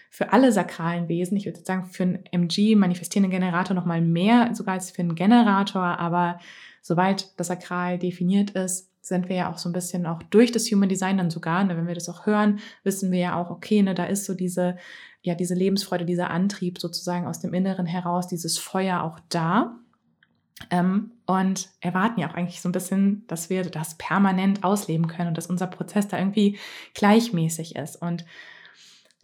für 0.09 0.33
alle 0.33 0.51
sakralen 0.51 1.09
Wesen, 1.09 1.37
ich 1.37 1.45
würde 1.45 1.63
sagen, 1.63 1.85
für 1.85 2.03
einen 2.03 2.25
MG 2.31 2.75
manifestierenden 2.75 3.31
Generator 3.31 3.75
noch 3.75 3.85
mal 3.85 4.01
mehr 4.01 4.55
sogar 4.55 4.73
als 4.73 4.89
für 4.89 5.03
einen 5.03 5.13
Generator, 5.13 5.99
aber 5.99 6.39
sobald 6.81 7.39
das 7.39 7.47
Sakral 7.47 7.99
definiert 7.99 8.51
ist, 8.51 8.92
sind 9.05 9.27
wir 9.27 9.35
ja 9.35 9.51
auch 9.51 9.57
so 9.57 9.67
ein 9.67 9.73
bisschen 9.73 10.05
auch 10.05 10.23
durch 10.23 10.51
das 10.51 10.71
Human 10.71 10.87
Design 10.87 11.17
dann 11.17 11.29
sogar, 11.29 11.63
ne, 11.63 11.75
wenn 11.75 11.87
wir 11.87 11.93
das 11.93 12.07
auch 12.07 12.25
hören, 12.25 12.59
wissen 12.83 13.11
wir 13.11 13.19
ja 13.19 13.35
auch, 13.35 13.49
okay, 13.49 13.81
ne, 13.81 13.93
da 13.93 14.05
ist 14.05 14.25
so 14.25 14.33
diese, 14.33 14.77
ja, 15.21 15.35
diese 15.35 15.55
Lebensfreude, 15.55 16.05
dieser 16.05 16.29
Antrieb 16.29 16.79
sozusagen 16.79 17.27
aus 17.27 17.41
dem 17.41 17.53
Inneren 17.53 17.85
heraus, 17.85 18.27
dieses 18.27 18.57
Feuer 18.57 19.03
auch 19.03 19.19
da. 19.27 19.77
Ähm, 20.69 21.11
und 21.25 21.69
erwarten 21.81 22.21
ja 22.21 22.29
auch 22.29 22.35
eigentlich 22.35 22.61
so 22.61 22.69
ein 22.69 22.73
bisschen, 22.73 23.25
dass 23.27 23.49
wir 23.49 23.63
das 23.63 23.95
permanent 23.97 24.63
ausleben 24.63 25.07
können 25.07 25.29
und 25.29 25.37
dass 25.37 25.47
unser 25.47 25.67
Prozess 25.67 26.07
da 26.07 26.17
irgendwie 26.17 26.57
gleichmäßig 26.93 27.75
ist. 27.75 28.01
Und 28.01 28.25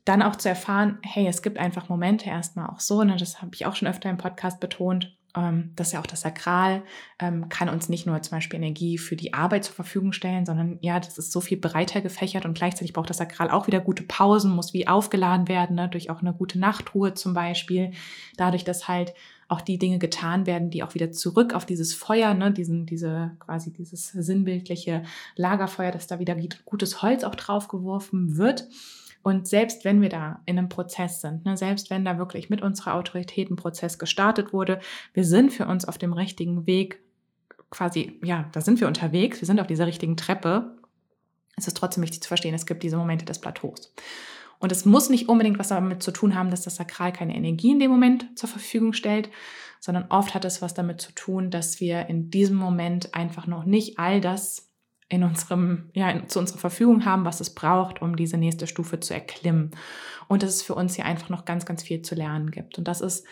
dann 0.03 0.21
auch 0.21 0.35
zu 0.35 0.49
erfahren, 0.49 0.97
hey, 1.03 1.27
es 1.27 1.41
gibt 1.41 1.57
einfach 1.57 1.87
Momente 1.87 2.29
erstmal 2.29 2.67
auch 2.67 2.81
so, 2.81 3.03
ne, 3.03 3.15
das 3.15 3.41
habe 3.41 3.51
ich 3.53 3.65
auch 3.65 3.75
schon 3.75 3.87
öfter 3.87 4.09
im 4.09 4.17
Podcast 4.17 4.59
betont, 4.59 5.15
ähm, 5.35 5.71
das 5.75 5.87
ist 5.87 5.93
ja 5.93 5.99
auch 5.99 6.07
das 6.07 6.21
Sakral, 6.21 6.83
ähm, 7.19 7.49
kann 7.49 7.69
uns 7.69 7.89
nicht 7.89 8.05
nur 8.05 8.21
zum 8.21 8.37
Beispiel 8.37 8.57
Energie 8.57 8.97
für 8.97 9.15
die 9.15 9.33
Arbeit 9.33 9.63
zur 9.65 9.75
Verfügung 9.75 10.11
stellen, 10.11 10.45
sondern 10.45 10.77
ja, 10.81 10.99
das 10.99 11.17
ist 11.17 11.31
so 11.31 11.41
viel 11.41 11.57
breiter 11.57 12.01
gefächert 12.01 12.45
und 12.45 12.55
gleichzeitig 12.55 12.93
braucht 12.93 13.09
das 13.09 13.17
Sakral 13.17 13.51
auch 13.51 13.67
wieder 13.67 13.79
gute 13.79 14.03
Pausen, 14.03 14.51
muss 14.51 14.73
wie 14.73 14.87
aufgeladen 14.87 15.47
werden, 15.47 15.75
ne, 15.75 15.87
durch 15.87 16.09
auch 16.09 16.21
eine 16.21 16.33
gute 16.33 16.59
Nachtruhe 16.59 17.13
zum 17.13 17.33
Beispiel. 17.33 17.91
Dadurch, 18.37 18.63
dass 18.63 18.87
halt 18.87 19.13
auch 19.47 19.61
die 19.61 19.79
Dinge 19.79 19.99
getan 19.99 20.45
werden, 20.45 20.69
die 20.69 20.83
auch 20.83 20.93
wieder 20.93 21.11
zurück 21.11 21.53
auf 21.53 21.65
dieses 21.65 21.93
Feuer, 21.93 22.33
ne, 22.33 22.51
diesen, 22.51 22.85
diese 22.85 23.31
quasi 23.39 23.73
dieses 23.73 24.09
sinnbildliche 24.09 25.03
Lagerfeuer, 25.35 25.91
dass 25.91 26.07
da 26.07 26.19
wieder 26.19 26.35
gutes 26.65 27.01
Holz 27.01 27.23
auch 27.23 27.35
draufgeworfen 27.35 28.37
wird. 28.37 28.67
Und 29.21 29.47
selbst 29.47 29.83
wenn 29.85 30.01
wir 30.01 30.09
da 30.09 30.41
in 30.45 30.57
einem 30.57 30.69
Prozess 30.69 31.21
sind, 31.21 31.45
ne, 31.45 31.57
selbst 31.57 31.89
wenn 31.89 32.05
da 32.05 32.17
wirklich 32.17 32.49
mit 32.49 32.61
unserer 32.61 32.95
Autorität 32.95 33.51
ein 33.51 33.57
Prozess 33.57 33.99
gestartet 33.99 34.53
wurde, 34.53 34.79
wir 35.13 35.25
sind 35.25 35.51
für 35.51 35.65
uns 35.65 35.85
auf 35.85 35.97
dem 35.97 36.13
richtigen 36.13 36.65
Weg, 36.65 37.01
quasi, 37.69 38.19
ja, 38.23 38.49
da 38.53 38.61
sind 38.61 38.79
wir 38.79 38.87
unterwegs, 38.87 39.41
wir 39.41 39.45
sind 39.45 39.59
auf 39.59 39.67
dieser 39.67 39.87
richtigen 39.87 40.17
Treppe. 40.17 40.77
Es 41.55 41.67
ist 41.67 41.77
trotzdem 41.77 42.03
wichtig 42.03 42.21
zu 42.23 42.27
verstehen, 42.27 42.55
es 42.55 42.65
gibt 42.65 42.83
diese 42.83 42.97
Momente 42.97 43.25
des 43.25 43.39
Plateaus. 43.39 43.93
Und 44.59 44.71
es 44.71 44.85
muss 44.85 45.09
nicht 45.09 45.29
unbedingt 45.29 45.59
was 45.59 45.69
damit 45.69 46.03
zu 46.03 46.11
tun 46.11 46.35
haben, 46.35 46.51
dass 46.51 46.63
das 46.63 46.75
Sakral 46.75 47.13
keine 47.13 47.35
Energie 47.35 47.71
in 47.71 47.79
dem 47.79 47.91
Moment 47.91 48.37
zur 48.37 48.49
Verfügung 48.49 48.93
stellt, 48.93 49.29
sondern 49.79 50.05
oft 50.09 50.33
hat 50.33 50.45
es 50.45 50.61
was 50.61 50.73
damit 50.73 50.99
zu 50.99 51.13
tun, 51.13 51.49
dass 51.49 51.79
wir 51.79 52.07
in 52.07 52.29
diesem 52.29 52.57
Moment 52.57 53.13
einfach 53.13 53.47
noch 53.47 53.65
nicht 53.65 53.99
all 53.99 54.19
das 54.19 54.68
in 55.09 55.23
unserem, 55.23 55.89
ja, 55.93 56.09
in, 56.11 56.29
zu 56.29 56.39
unserer 56.39 56.59
Verfügung 56.59 57.03
haben, 57.03 57.25
was 57.25 57.41
es 57.41 57.53
braucht, 57.53 58.01
um 58.01 58.15
diese 58.15 58.37
nächste 58.37 58.67
Stufe 58.67 58.99
zu 58.99 59.13
erklimmen. 59.13 59.71
Und 60.27 60.43
dass 60.43 60.51
es 60.51 60.61
für 60.61 60.75
uns 60.75 60.95
hier 60.95 61.05
einfach 61.05 61.29
noch 61.29 61.45
ganz, 61.45 61.65
ganz 61.65 61.83
viel 61.83 62.03
zu 62.03 62.15
lernen 62.15 62.51
gibt. 62.51 62.77
Und 62.77 62.87
das 62.87 63.01
ist 63.01 63.25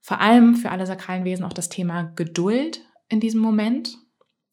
vor 0.00 0.20
allem 0.20 0.54
für 0.54 0.70
alle 0.70 0.86
sakralen 0.86 1.24
Wesen 1.24 1.44
auch 1.44 1.52
das 1.52 1.68
Thema 1.68 2.04
Geduld 2.14 2.80
in 3.08 3.20
diesem 3.20 3.40
Moment. 3.40 3.98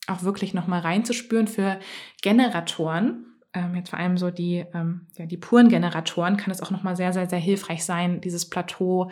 Auch 0.07 0.23
wirklich 0.23 0.53
nochmal 0.53 0.81
reinzuspüren 0.81 1.47
für 1.47 1.79
Generatoren. 2.23 3.25
Ähm, 3.53 3.75
jetzt 3.75 3.89
vor 3.89 3.99
allem 3.99 4.17
so 4.17 4.31
die, 4.31 4.65
ähm, 4.73 5.07
ja, 5.15 5.25
die 5.25 5.37
puren 5.37 5.69
Generatoren 5.69 6.37
kann 6.37 6.51
es 6.51 6.61
auch 6.61 6.71
nochmal 6.71 6.95
sehr, 6.95 7.13
sehr, 7.13 7.29
sehr 7.29 7.39
hilfreich 7.39 7.85
sein, 7.85 8.19
dieses 8.19 8.49
Plateau 8.49 9.11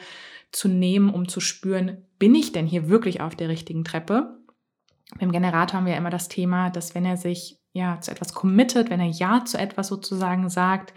zu 0.51 0.67
nehmen, 0.67 1.09
um 1.09 1.27
zu 1.27 1.41
spüren, 1.41 2.05
bin 2.17 2.33
ich 2.33 2.51
denn 2.53 2.65
hier 2.65 2.89
wirklich 2.89 3.21
auf 3.21 3.35
der 3.35 3.49
richtigen 3.49 3.83
Treppe? 3.83 4.39
Beim 5.19 5.31
Generator 5.31 5.77
haben 5.77 5.85
wir 5.85 5.93
ja 5.93 5.99
immer 5.99 6.09
das 6.09 6.27
Thema, 6.27 6.69
dass 6.69 6.95
wenn 6.95 7.05
er 7.05 7.17
sich 7.17 7.59
ja 7.73 7.99
zu 8.01 8.11
etwas 8.11 8.33
committet, 8.33 8.89
wenn 8.89 8.99
er 8.99 9.07
Ja 9.07 9.45
zu 9.45 9.57
etwas 9.57 9.87
sozusagen 9.87 10.49
sagt, 10.49 10.93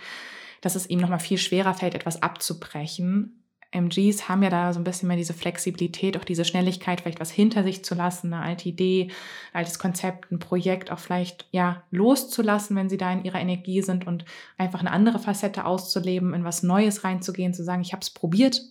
dass 0.61 0.75
es 0.75 0.89
ihm 0.89 0.99
nochmal 0.99 1.21
viel 1.21 1.39
schwerer 1.39 1.75
fällt, 1.75 1.95
etwas 1.95 2.23
abzubrechen. 2.23 3.35
MGs 3.71 4.31
haben 4.31 4.43
ja 4.43 4.49
da 4.49 4.73
so 4.73 4.81
ein 4.81 4.85
bisschen 4.85 5.09
mehr 5.09 5.19
diese 5.19 5.35
Flexibilität, 5.35 6.17
auch 6.17 6.25
diese 6.25 6.47
Schnelligkeit, 6.47 7.03
vielleicht 7.03 7.21
was 7.21 7.31
hinter 7.31 7.63
sich 7.63 7.85
zu 7.85 7.95
lassen, 7.95 8.33
eine 8.33 8.43
alte 8.43 8.69
Idee, 8.69 9.11
ein 9.53 9.59
altes 9.59 9.79
Konzept, 9.79 10.33
ein 10.33 10.39
Projekt 10.39 10.91
auch 10.91 10.99
vielleicht 10.99 11.47
ja 11.51 11.83
loszulassen, 11.91 12.77
wenn 12.77 12.89
sie 12.89 12.97
da 12.97 13.13
in 13.13 13.25
ihrer 13.25 13.41
Energie 13.41 13.83
sind 13.83 14.07
und 14.07 14.25
einfach 14.57 14.81
eine 14.81 14.91
andere 14.91 15.19
Facette 15.19 15.67
auszuleben, 15.67 16.33
in 16.33 16.45
was 16.45 16.63
Neues 16.63 17.05
reinzugehen, 17.05 17.53
zu 17.53 17.63
sagen, 17.63 17.83
ich 17.83 17.93
habe 17.93 18.01
es 18.01 18.11
probiert, 18.11 18.63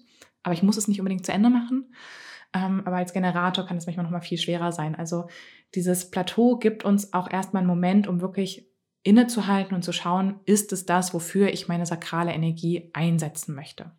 aber 0.41 0.55
ich 0.55 0.63
muss 0.63 0.77
es 0.77 0.87
nicht 0.87 0.99
unbedingt 0.99 1.25
zu 1.25 1.31
Ende 1.31 1.51
machen. 1.51 1.93
Ähm, 2.53 2.81
aber 2.85 2.97
als 2.97 3.13
Generator 3.13 3.65
kann 3.65 3.77
es 3.77 3.85
manchmal 3.85 4.05
noch 4.05 4.11
mal 4.11 4.21
viel 4.21 4.37
schwerer 4.37 4.71
sein. 4.71 4.95
Also 4.95 5.27
dieses 5.75 6.09
Plateau 6.09 6.57
gibt 6.57 6.85
uns 6.85 7.13
auch 7.13 7.29
erstmal 7.29 7.61
einen 7.61 7.69
Moment, 7.69 8.07
um 8.07 8.21
wirklich 8.21 8.71
innezuhalten 9.03 9.75
und 9.75 9.83
zu 9.83 9.93
schauen, 9.93 10.39
ist 10.45 10.73
es 10.73 10.85
das, 10.85 11.13
wofür 11.13 11.49
ich 11.53 11.67
meine 11.67 11.85
sakrale 11.85 12.33
Energie 12.33 12.89
einsetzen 12.93 13.55
möchte. 13.55 13.91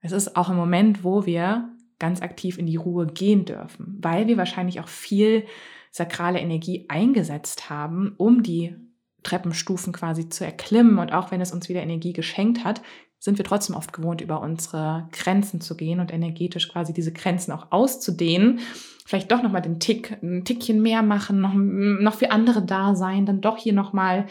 Es 0.00 0.12
ist 0.12 0.36
auch 0.36 0.48
ein 0.48 0.56
Moment, 0.56 1.02
wo 1.02 1.26
wir 1.26 1.70
ganz 1.98 2.22
aktiv 2.22 2.58
in 2.58 2.66
die 2.66 2.76
Ruhe 2.76 3.06
gehen 3.06 3.44
dürfen, 3.44 3.98
weil 4.00 4.28
wir 4.28 4.36
wahrscheinlich 4.36 4.80
auch 4.80 4.88
viel 4.88 5.46
sakrale 5.90 6.38
Energie 6.38 6.86
eingesetzt 6.88 7.70
haben, 7.70 8.14
um 8.16 8.42
die 8.42 8.76
Treppenstufen 9.22 9.92
quasi 9.92 10.28
zu 10.28 10.44
erklimmen. 10.44 10.98
Und 10.98 11.12
auch 11.12 11.30
wenn 11.30 11.40
es 11.40 11.52
uns 11.52 11.68
wieder 11.68 11.82
Energie 11.82 12.12
geschenkt 12.12 12.64
hat, 12.64 12.82
sind 13.18 13.38
wir 13.38 13.44
trotzdem 13.44 13.74
oft 13.74 13.92
gewohnt, 13.92 14.20
über 14.20 14.40
unsere 14.40 15.08
Grenzen 15.12 15.60
zu 15.60 15.76
gehen 15.76 16.00
und 16.00 16.12
energetisch 16.12 16.68
quasi 16.68 16.92
diese 16.92 17.12
Grenzen 17.12 17.52
auch 17.52 17.72
auszudehnen. 17.72 18.60
Vielleicht 19.04 19.32
doch 19.32 19.42
nochmal 19.42 19.62
den 19.62 19.80
Tick, 19.80 20.18
ein 20.22 20.44
Tickchen 20.44 20.82
mehr 20.82 21.02
machen, 21.02 21.40
noch, 21.40 21.54
noch 21.54 22.14
für 22.14 22.30
andere 22.30 22.62
da 22.64 22.94
sein, 22.94 23.26
dann 23.26 23.40
doch 23.40 23.56
hier 23.56 23.72
nochmal 23.72 24.26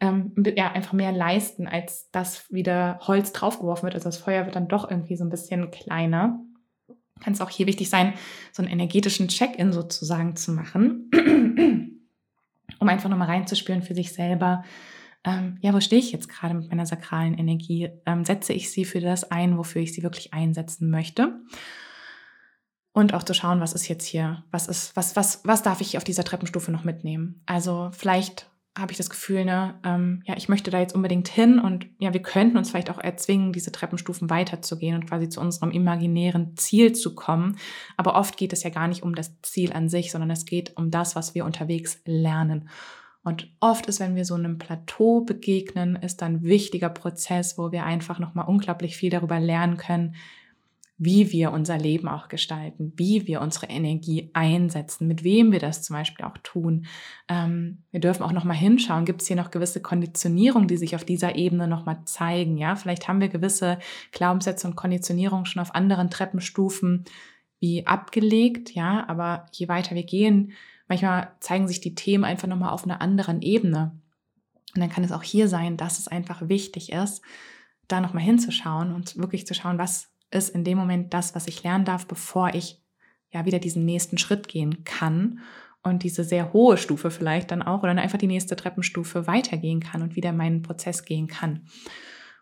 ähm, 0.00 0.32
ja, 0.56 0.72
einfach 0.72 0.92
mehr 0.92 1.12
leisten, 1.12 1.66
als 1.66 2.10
dass 2.10 2.52
wieder 2.52 2.98
Holz 3.02 3.32
draufgeworfen 3.32 3.84
wird. 3.84 3.94
Also 3.94 4.08
das 4.08 4.18
Feuer 4.18 4.44
wird 4.44 4.56
dann 4.56 4.68
doch 4.68 4.88
irgendwie 4.90 5.16
so 5.16 5.24
ein 5.24 5.30
bisschen 5.30 5.70
kleiner. 5.70 6.40
Kann 7.20 7.32
es 7.32 7.40
auch 7.40 7.50
hier 7.50 7.66
wichtig 7.66 7.88
sein, 7.88 8.14
so 8.52 8.62
einen 8.62 8.72
energetischen 8.72 9.28
Check-in 9.28 9.72
sozusagen 9.72 10.34
zu 10.34 10.52
machen, 10.52 11.08
um 12.82 12.88
einfach 12.88 13.08
nochmal 13.08 13.28
reinzuspüren 13.28 13.82
für 13.82 13.94
sich 13.94 14.12
selber, 14.12 14.64
ähm, 15.24 15.56
ja, 15.60 15.72
wo 15.72 15.80
stehe 15.80 16.00
ich 16.00 16.12
jetzt 16.12 16.28
gerade 16.28 16.54
mit 16.54 16.68
meiner 16.68 16.84
sakralen 16.84 17.34
Energie? 17.34 17.90
Ähm, 18.06 18.24
setze 18.24 18.52
ich 18.52 18.70
sie 18.70 18.84
für 18.84 19.00
das 19.00 19.30
ein, 19.30 19.56
wofür 19.56 19.80
ich 19.80 19.94
sie 19.94 20.02
wirklich 20.02 20.34
einsetzen 20.34 20.90
möchte? 20.90 21.40
Und 22.92 23.14
auch 23.14 23.22
zu 23.22 23.32
schauen, 23.32 23.60
was 23.60 23.72
ist 23.72 23.88
jetzt 23.88 24.04
hier, 24.04 24.44
was 24.50 24.66
ist, 24.66 24.96
was, 24.96 25.16
was, 25.16 25.40
was 25.44 25.62
darf 25.62 25.80
ich 25.80 25.96
auf 25.96 26.04
dieser 26.04 26.24
Treppenstufe 26.24 26.72
noch 26.72 26.84
mitnehmen? 26.84 27.40
Also 27.46 27.90
vielleicht 27.92 28.50
habe 28.76 28.92
ich 28.92 28.98
das 28.98 29.10
Gefühl, 29.10 29.44
ne, 29.44 29.78
ähm, 29.84 30.22
ja, 30.24 30.34
ich 30.36 30.48
möchte 30.48 30.70
da 30.70 30.80
jetzt 30.80 30.94
unbedingt 30.94 31.28
hin 31.28 31.58
und 31.58 31.86
ja, 31.98 32.14
wir 32.14 32.22
könnten 32.22 32.56
uns 32.56 32.70
vielleicht 32.70 32.88
auch 32.88 32.98
erzwingen, 32.98 33.52
diese 33.52 33.70
Treppenstufen 33.70 34.30
weiterzugehen 34.30 34.94
und 34.94 35.06
quasi 35.06 35.28
zu 35.28 35.40
unserem 35.40 35.72
imaginären 35.72 36.56
Ziel 36.56 36.92
zu 36.92 37.14
kommen. 37.14 37.58
Aber 37.98 38.14
oft 38.14 38.38
geht 38.38 38.52
es 38.54 38.62
ja 38.62 38.70
gar 38.70 38.88
nicht 38.88 39.02
um 39.02 39.14
das 39.14 39.40
Ziel 39.42 39.74
an 39.74 39.90
sich, 39.90 40.10
sondern 40.10 40.30
es 40.30 40.46
geht 40.46 40.74
um 40.76 40.90
das, 40.90 41.16
was 41.16 41.34
wir 41.34 41.44
unterwegs 41.44 42.00
lernen. 42.06 42.70
Und 43.24 43.52
oft 43.60 43.86
ist, 43.86 44.00
wenn 44.00 44.16
wir 44.16 44.24
so 44.24 44.34
einem 44.34 44.58
Plateau 44.58 45.20
begegnen, 45.20 45.96
ist 45.96 46.22
ein 46.22 46.42
wichtiger 46.42 46.88
Prozess, 46.88 47.58
wo 47.58 47.72
wir 47.72 47.84
einfach 47.84 48.18
nochmal 48.18 48.48
unglaublich 48.48 48.96
viel 48.96 49.10
darüber 49.10 49.38
lernen 49.38 49.76
können, 49.76 50.16
wie 51.04 51.32
wir 51.32 51.50
unser 51.50 51.78
Leben 51.78 52.06
auch 52.06 52.28
gestalten, 52.28 52.92
wie 52.94 53.26
wir 53.26 53.40
unsere 53.40 53.66
Energie 53.66 54.30
einsetzen, 54.34 55.08
mit 55.08 55.24
wem 55.24 55.50
wir 55.50 55.58
das 55.58 55.82
zum 55.82 55.96
Beispiel 55.96 56.24
auch 56.24 56.38
tun. 56.44 56.86
Ähm, 57.26 57.82
wir 57.90 57.98
dürfen 57.98 58.22
auch 58.22 58.30
nochmal 58.30 58.56
hinschauen, 58.56 59.04
gibt 59.04 59.20
es 59.20 59.26
hier 59.26 59.34
noch 59.34 59.50
gewisse 59.50 59.82
Konditionierungen, 59.82 60.68
die 60.68 60.76
sich 60.76 60.94
auf 60.94 61.04
dieser 61.04 61.34
Ebene 61.34 61.66
nochmal 61.66 62.04
zeigen. 62.04 62.56
Ja, 62.56 62.76
vielleicht 62.76 63.08
haben 63.08 63.20
wir 63.20 63.28
gewisse 63.28 63.80
Glaubenssätze 64.12 64.68
und 64.68 64.76
Konditionierungen 64.76 65.44
schon 65.44 65.60
auf 65.60 65.74
anderen 65.74 66.08
Treppenstufen 66.08 67.04
wie 67.58 67.84
abgelegt. 67.84 68.72
Ja, 68.72 69.04
aber 69.08 69.46
je 69.50 69.66
weiter 69.66 69.96
wir 69.96 70.04
gehen, 70.04 70.52
manchmal 70.86 71.32
zeigen 71.40 71.66
sich 71.66 71.80
die 71.80 71.96
Themen 71.96 72.22
einfach 72.22 72.46
nochmal 72.46 72.70
auf 72.70 72.84
einer 72.84 73.00
anderen 73.00 73.42
Ebene. 73.42 73.98
Und 74.76 74.80
dann 74.80 74.90
kann 74.90 75.02
es 75.02 75.10
auch 75.10 75.24
hier 75.24 75.48
sein, 75.48 75.76
dass 75.76 75.98
es 75.98 76.06
einfach 76.06 76.48
wichtig 76.48 76.92
ist, 76.92 77.22
da 77.88 78.00
nochmal 78.00 78.22
hinzuschauen 78.22 78.94
und 78.94 79.16
wirklich 79.16 79.48
zu 79.48 79.54
schauen, 79.54 79.78
was 79.78 80.11
ist 80.32 80.50
in 80.50 80.64
dem 80.64 80.78
Moment 80.78 81.14
das, 81.14 81.34
was 81.34 81.46
ich 81.46 81.62
lernen 81.62 81.84
darf, 81.84 82.06
bevor 82.06 82.54
ich 82.54 82.80
ja 83.30 83.44
wieder 83.46 83.58
diesen 83.58 83.84
nächsten 83.84 84.18
Schritt 84.18 84.48
gehen 84.48 84.84
kann 84.84 85.40
und 85.82 86.02
diese 86.02 86.24
sehr 86.24 86.52
hohe 86.52 86.76
Stufe 86.76 87.10
vielleicht 87.10 87.50
dann 87.50 87.62
auch 87.62 87.82
oder 87.82 87.90
einfach 87.90 88.18
die 88.18 88.26
nächste 88.26 88.56
Treppenstufe 88.56 89.26
weitergehen 89.26 89.80
kann 89.80 90.02
und 90.02 90.16
wieder 90.16 90.32
meinen 90.32 90.62
Prozess 90.62 91.04
gehen 91.04 91.26
kann. 91.26 91.66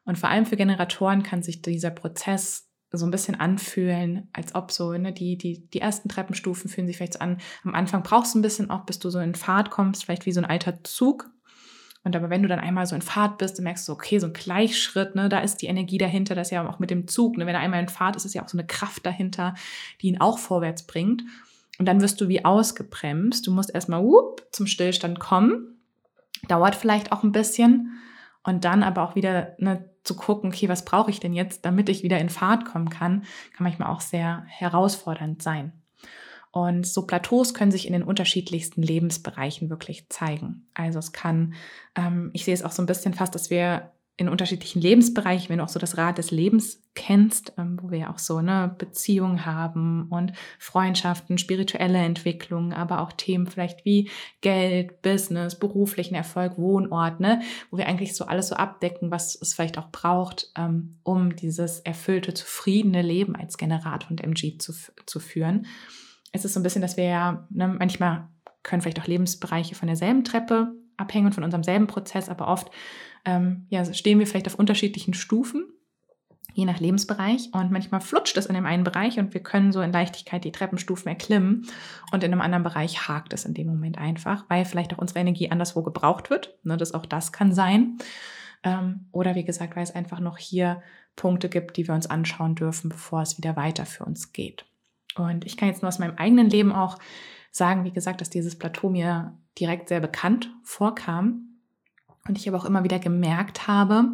Und 0.05 0.19
vor 0.19 0.29
allem 0.29 0.47
für 0.47 0.57
Generatoren 0.57 1.23
kann 1.23 1.43
sich 1.43 1.63
dieser 1.63 1.91
Prozess 1.91 2.69
so 2.93 3.07
ein 3.07 3.13
bisschen 3.13 3.37
anfühlen, 3.37 4.29
als 4.33 4.55
ob 4.55 4.73
so, 4.73 4.93
ne, 4.93 5.13
die, 5.13 5.39
die, 5.39 5.69
die 5.71 5.81
ersten 5.81 6.09
Treppenstufen 6.09 6.69
fühlen 6.69 6.89
sich 6.89 6.97
vielleicht 6.97 7.15
so 7.15 7.21
an. 7.21 7.39
Am 7.63 7.75
Anfang 7.75 8.03
brauchst 8.03 8.35
du 8.35 8.41
ein 8.41 8.43
bisschen 8.43 8.71
auch, 8.71 8.85
bis 8.85 8.99
du 8.99 9.11
so 9.11 9.21
in 9.21 9.37
Fahrt 9.37 9.71
kommst, 9.71 10.05
vielleicht 10.05 10.27
wie 10.27 10.33
so 10.33 10.41
ein 10.41 10.51
alter 10.51 10.83
Zug, 10.83 11.31
und 12.03 12.17
aber 12.17 12.31
wenn 12.31 12.43
du 12.43 12.49
dann 12.49 12.61
einmal 12.61 12.87
so 12.87 12.95
in 12.95 13.03
Fahrt 13.03 13.39
bist, 13.39 13.59
dann 13.59 13.65
merkst 13.65 13.87
du, 13.87 13.93
okay, 13.93 14.19
so 14.19 14.27
ein 14.27 14.33
Gleichschritt, 14.33 15.15
ne, 15.15 15.29
da 15.29 15.41
ist 15.41 15.59
die 15.59 15.67
Energie 15.67 15.99
dahinter, 15.99 16.35
das 16.35 16.49
ist 16.49 16.53
ja 16.53 16.67
auch 16.67 16.79
mit 16.79 16.91
dem 16.91 17.07
Zug, 17.07 17.37
ne, 17.37 17.47
wenn 17.47 17.55
er 17.55 17.61
einmal 17.61 17.81
in 17.81 17.89
Fahrt 17.89 18.17
ist, 18.17 18.25
ist 18.25 18.35
ja 18.35 18.43
auch 18.43 18.49
so 18.49 18.57
eine 18.57 18.67
Kraft 18.67 19.05
dahinter, 19.05 19.55
die 20.01 20.09
ihn 20.09 20.21
auch 20.21 20.39
vorwärts 20.39 20.87
bringt. 20.87 21.23
Und 21.79 21.87
dann 21.87 22.01
wirst 22.01 22.21
du 22.21 22.29
wie 22.29 22.45
ausgebremst. 22.45 23.47
Du 23.47 23.53
musst 23.53 23.75
erstmal 23.75 24.03
whoop, 24.03 24.47
zum 24.53 24.67
Stillstand 24.67 25.19
kommen. 25.19 25.79
Dauert 26.47 26.75
vielleicht 26.75 27.11
auch 27.13 27.23
ein 27.23 27.33
bisschen. 27.33 27.99
Und 28.43 28.65
dann 28.65 28.83
aber 28.83 29.03
auch 29.03 29.15
wieder 29.15 29.55
ne, 29.59 29.89
zu 30.03 30.17
gucken, 30.17 30.51
okay, 30.51 30.69
was 30.69 30.85
brauche 30.85 31.11
ich 31.11 31.21
denn 31.21 31.35
jetzt, 31.35 31.65
damit 31.65 31.89
ich 31.89 32.03
wieder 32.03 32.19
in 32.19 32.31
Fahrt 32.31 32.65
kommen 32.65 32.89
kann, 32.89 33.23
kann 33.55 33.65
manchmal 33.65 33.91
auch 33.91 34.01
sehr 34.01 34.45
herausfordernd 34.47 35.43
sein. 35.43 35.80
Und 36.53 36.87
so 36.87 37.07
Plateaus 37.07 37.55
können 37.55 37.71
sich 37.71 37.87
in 37.87 37.93
den 37.93 38.03
unterschiedlichsten 38.03 38.83
Lebensbereichen 38.83 39.71
wirklich 39.71 40.09
zeigen. 40.09 40.67
Also 40.75 40.99
es 40.99 41.13
kann, 41.13 41.55
ähm, 41.95 42.31
ich 42.33 42.45
sehe 42.45 42.55
es 42.55 42.65
auch 42.65 42.73
so 42.73 42.83
ein 42.83 42.87
bisschen 42.87 43.15
fast, 43.15 43.35
dass 43.35 43.51
wir 43.51 43.93
in 44.21 44.29
unterschiedlichen 44.29 44.83
Lebensbereichen, 44.83 45.49
wenn 45.49 45.59
du 45.59 45.65
auch 45.65 45.71
so 45.71 45.79
das 45.79 45.97
Rad 45.97 46.19
des 46.19 46.31
Lebens 46.31 46.83
kennst, 46.95 47.55
ähm, 47.57 47.79
wo 47.81 47.91
wir 47.91 48.11
auch 48.11 48.19
so 48.19 48.37
eine 48.37 48.75
Beziehung 48.77 49.47
haben 49.47 50.09
und 50.11 50.33
Freundschaften, 50.59 51.39
spirituelle 51.39 51.97
Entwicklung, 51.97 52.75
aber 52.75 53.01
auch 53.01 53.13
Themen 53.13 53.47
vielleicht 53.47 53.87
wie 53.87 54.11
Geld, 54.43 55.01
Business, 55.01 55.59
beruflichen 55.59 56.15
Erfolg, 56.15 56.59
Wohnort, 56.59 57.21
ne, 57.21 57.41
wo 57.71 57.79
wir 57.79 57.87
eigentlich 57.87 58.15
so 58.15 58.27
alles 58.27 58.49
so 58.49 58.57
abdecken, 58.57 59.11
was 59.11 59.41
es 59.41 59.55
vielleicht 59.55 59.79
auch 59.79 59.91
braucht, 59.91 60.53
ähm, 60.55 60.99
um 61.03 61.35
dieses 61.35 61.81
erfüllte, 61.81 62.35
zufriedene 62.35 63.01
Leben 63.01 63.35
als 63.35 63.57
Generator 63.57 64.11
und 64.11 64.23
MG 64.23 64.59
zu, 64.59 64.75
zu 65.07 65.21
führen 65.21 65.67
es 66.33 66.45
ist 66.45 66.55
so 66.55 66.61
ein 66.61 66.63
bisschen, 66.63 66.83
dass 66.83 66.97
wir 66.97 67.05
ja, 67.05 67.47
ne, 67.51 67.69
manchmal 67.69 68.29
können 68.63 68.83
vielleicht 68.83 69.01
auch 69.01 69.07
Lebensbereiche 69.07 69.75
von 69.75 69.89
derselben 69.89 70.25
Treppe 70.25 70.73
abhängen 70.97 71.27
und 71.27 71.35
von 71.35 71.45
unserem 71.45 71.65
selben 71.65 71.87
Prozess, 71.87 72.29
aber 72.29 72.49
oft 72.49 72.71
ähm, 73.25 73.67
ja, 73.69 73.85
stehen 73.93 74.19
wir 74.19 74.27
vielleicht 74.27 74.47
auf 74.47 74.55
unterschiedlichen 74.55 75.15
Stufen, 75.15 75.67
je 76.55 76.65
nach 76.65 76.81
Lebensbereich. 76.81 77.51
Und 77.53 77.71
manchmal 77.71 78.01
flutscht 78.01 78.37
es 78.37 78.47
in 78.47 78.55
dem 78.55 78.67
einen 78.67 78.85
Bereich 78.85 79.19
und 79.19 79.35
wir 79.35 79.43
können 79.43 79.73
so 79.73 79.81
in 79.81 79.93
Leichtigkeit 79.93 80.45
die 80.45 80.53
Treppenstufen 80.53 81.09
erklimmen. 81.09 81.67
Und 82.13 82.25
in 82.25 82.33
einem 82.33 82.41
anderen 82.41 82.65
Bereich 82.65 83.09
hakt 83.09 83.33
es 83.33 83.45
in 83.45 83.55
dem 83.55 83.67
Moment 83.67 83.99
einfach, 83.99 84.45
weil 84.49 84.65
vielleicht 84.65 84.95
auch 84.95 84.99
unsere 84.99 85.21
Energie 85.21 85.51
anderswo 85.51 85.83
gebraucht 85.83 86.31
wird. 86.31 86.59
Ne, 86.65 86.77
das 86.77 86.95
auch 86.95 87.07
das 87.07 87.33
kann 87.33 87.53
sein. 87.53 87.99
Ähm, 88.63 89.07
oder 89.13 89.35
wie 89.35 89.45
gesagt, 89.45 89.77
weil 89.77 89.85
es 89.85 89.95
einfach 89.95 90.21
noch 90.21 90.39
hier 90.39 90.83
Punkte 91.17 91.49
gibt, 91.49 91.77
die 91.77 91.87
wir 91.87 91.95
uns 91.95 92.07
anschauen 92.07 92.55
dürfen, 92.55 92.89
bevor 92.89 93.23
es 93.23 93.37
wieder 93.39 93.57
weiter 93.57 93.87
für 93.87 94.05
uns 94.05 94.33
geht. 94.33 94.67
Und 95.17 95.45
ich 95.45 95.57
kann 95.57 95.69
jetzt 95.69 95.83
nur 95.83 95.89
aus 95.89 95.99
meinem 95.99 96.17
eigenen 96.17 96.49
Leben 96.49 96.73
auch 96.73 96.99
sagen, 97.51 97.85
wie 97.85 97.93
gesagt, 97.93 98.21
dass 98.21 98.31
dieses 98.31 98.59
Plateau 98.59 98.91
mir 98.91 99.37
direkt 99.59 99.89
sehr 99.89 100.01
bekannt 100.01 100.51
vorkam. 100.63 101.59
Und 102.29 102.39
ich 102.39 102.49
aber 102.49 102.59
auch 102.59 102.65
immer 102.65 102.85
wieder 102.85 102.99
gemerkt 102.99 103.67
habe, 103.67 104.11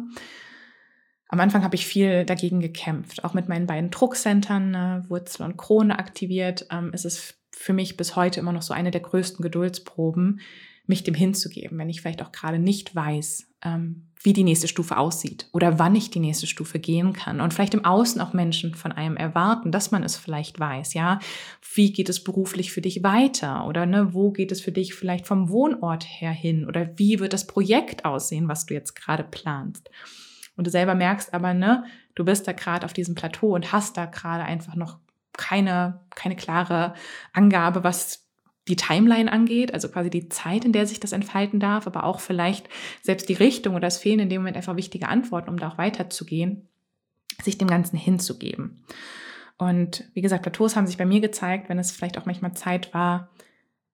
am 1.29 1.39
Anfang 1.39 1.63
habe 1.63 1.75
ich 1.75 1.85
viel 1.85 2.25
dagegen 2.25 2.61
gekämpft, 2.61 3.23
auch 3.23 3.33
mit 3.33 3.49
meinen 3.49 3.67
beiden 3.67 3.91
Druckcentern, 3.91 4.73
äh, 4.73 5.09
Wurzel 5.09 5.43
und 5.43 5.57
Krone 5.57 5.99
aktiviert. 5.99 6.67
Ähm, 6.71 6.93
ist 6.93 7.05
es 7.05 7.35
für 7.51 7.73
mich 7.73 7.97
bis 7.97 8.15
heute 8.15 8.39
immer 8.39 8.53
noch 8.53 8.61
so 8.61 8.73
eine 8.73 8.91
der 8.91 9.01
größten 9.01 9.43
Geduldsproben, 9.43 10.39
mich 10.87 11.03
dem 11.03 11.13
hinzugeben, 11.13 11.77
wenn 11.77 11.89
ich 11.89 12.01
vielleicht 12.01 12.21
auch 12.21 12.31
gerade 12.31 12.59
nicht 12.59 12.95
weiß, 12.95 13.47
ähm, 13.63 14.07
wie 14.21 14.33
die 14.33 14.43
nächste 14.43 14.67
Stufe 14.67 14.97
aussieht 14.97 15.47
oder 15.51 15.77
wann 15.79 15.95
ich 15.95 16.09
die 16.09 16.19
nächste 16.19 16.47
Stufe 16.47 16.79
gehen 16.79 17.13
kann. 17.13 17.39
Und 17.39 17.53
vielleicht 17.53 17.73
im 17.73 17.85
Außen 17.85 18.19
auch 18.19 18.33
Menschen 18.33 18.73
von 18.73 18.91
einem 18.91 19.15
erwarten, 19.15 19.71
dass 19.71 19.91
man 19.91 20.03
es 20.03 20.15
vielleicht 20.15 20.59
weiß, 20.59 20.93
ja. 20.95 21.19
Wie 21.73 21.93
geht 21.93 22.09
es 22.09 22.23
beruflich 22.23 22.71
für 22.71 22.81
dich 22.81 23.03
weiter? 23.03 23.67
Oder 23.67 23.85
ne, 23.85 24.13
wo 24.13 24.31
geht 24.31 24.51
es 24.51 24.61
für 24.61 24.71
dich 24.71 24.95
vielleicht 24.95 25.27
vom 25.27 25.49
Wohnort 25.49 26.05
her 26.05 26.31
hin? 26.31 26.65
Oder 26.65 26.97
wie 26.97 27.19
wird 27.19 27.33
das 27.33 27.47
Projekt 27.47 28.05
aussehen, 28.05 28.47
was 28.47 28.65
du 28.65 28.73
jetzt 28.73 28.95
gerade 28.95 29.23
planst? 29.23 29.89
Und 30.55 30.65
du 30.65 30.71
selber 30.71 30.95
merkst 30.95 31.33
aber, 31.33 31.53
ne, 31.53 31.83
du 32.15 32.25
bist 32.25 32.47
da 32.47 32.53
gerade 32.53 32.85
auf 32.85 32.93
diesem 32.93 33.13
Plateau 33.13 33.53
und 33.53 33.71
hast 33.71 33.97
da 33.97 34.05
gerade 34.05 34.43
einfach 34.43 34.75
noch 34.75 34.97
keine, 35.33 36.01
keine 36.15 36.35
klare 36.35 36.95
Angabe, 37.31 37.83
was 37.83 38.26
die 38.67 38.75
Timeline 38.75 39.31
angeht, 39.31 39.73
also 39.73 39.89
quasi 39.89 40.09
die 40.09 40.29
Zeit, 40.29 40.65
in 40.65 40.73
der 40.73 40.85
sich 40.85 40.99
das 40.99 41.11
entfalten 41.11 41.59
darf, 41.59 41.87
aber 41.87 42.03
auch 42.03 42.19
vielleicht 42.19 42.69
selbst 43.01 43.29
die 43.29 43.33
Richtung 43.33 43.75
oder 43.75 43.87
es 43.87 43.97
fehlen 43.97 44.19
in 44.19 44.29
dem 44.29 44.41
Moment 44.41 44.57
einfach 44.57 44.75
wichtige 44.75 45.07
Antworten, 45.07 45.49
um 45.49 45.57
da 45.57 45.69
auch 45.69 45.77
weiterzugehen, 45.77 46.67
sich 47.41 47.57
dem 47.57 47.67
Ganzen 47.67 47.97
hinzugeben. 47.97 48.83
Und 49.57 50.03
wie 50.13 50.21
gesagt, 50.21 50.43
Plateaus 50.43 50.75
haben 50.75 50.87
sich 50.87 50.97
bei 50.97 51.05
mir 51.05 51.21
gezeigt, 51.21 51.69
wenn 51.69 51.79
es 51.79 51.91
vielleicht 51.91 52.17
auch 52.17 52.25
manchmal 52.25 52.53
Zeit 52.53 52.93
war, 52.93 53.29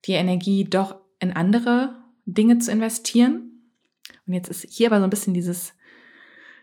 die 0.05 0.13
Energie 0.13 0.65
doch 0.65 0.95
in 1.19 1.31
andere 1.31 1.95
Dinge 2.25 2.57
zu 2.57 2.71
investieren. 2.71 3.69
Und 4.25 4.33
jetzt 4.33 4.49
ist 4.49 4.65
hier 4.69 4.87
aber 4.87 4.99
so 4.99 5.05
ein 5.05 5.09
bisschen 5.09 5.33
dieses, 5.33 5.73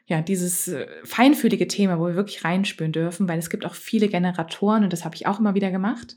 ja, 0.07 0.21
dieses 0.21 0.69
äh, 0.69 0.87
feinfühlige 1.05 1.69
Thema, 1.69 1.99
wo 1.99 2.09
wir 2.09 2.17
wirklich 2.17 2.45
reinspüren 2.45 2.93
dürfen, 2.93 3.29
weil 3.29 3.39
es 3.39 3.49
gibt 3.49 3.65
auch 3.65 3.75
viele 3.75 4.09
Generatoren 4.09 4.85
und 4.85 4.93
das 4.93 5.05
habe 5.05 5.15
ich 5.15 5.27
auch 5.27 5.39
immer 5.39 5.55
wieder 5.55 5.71
gemacht 5.71 6.17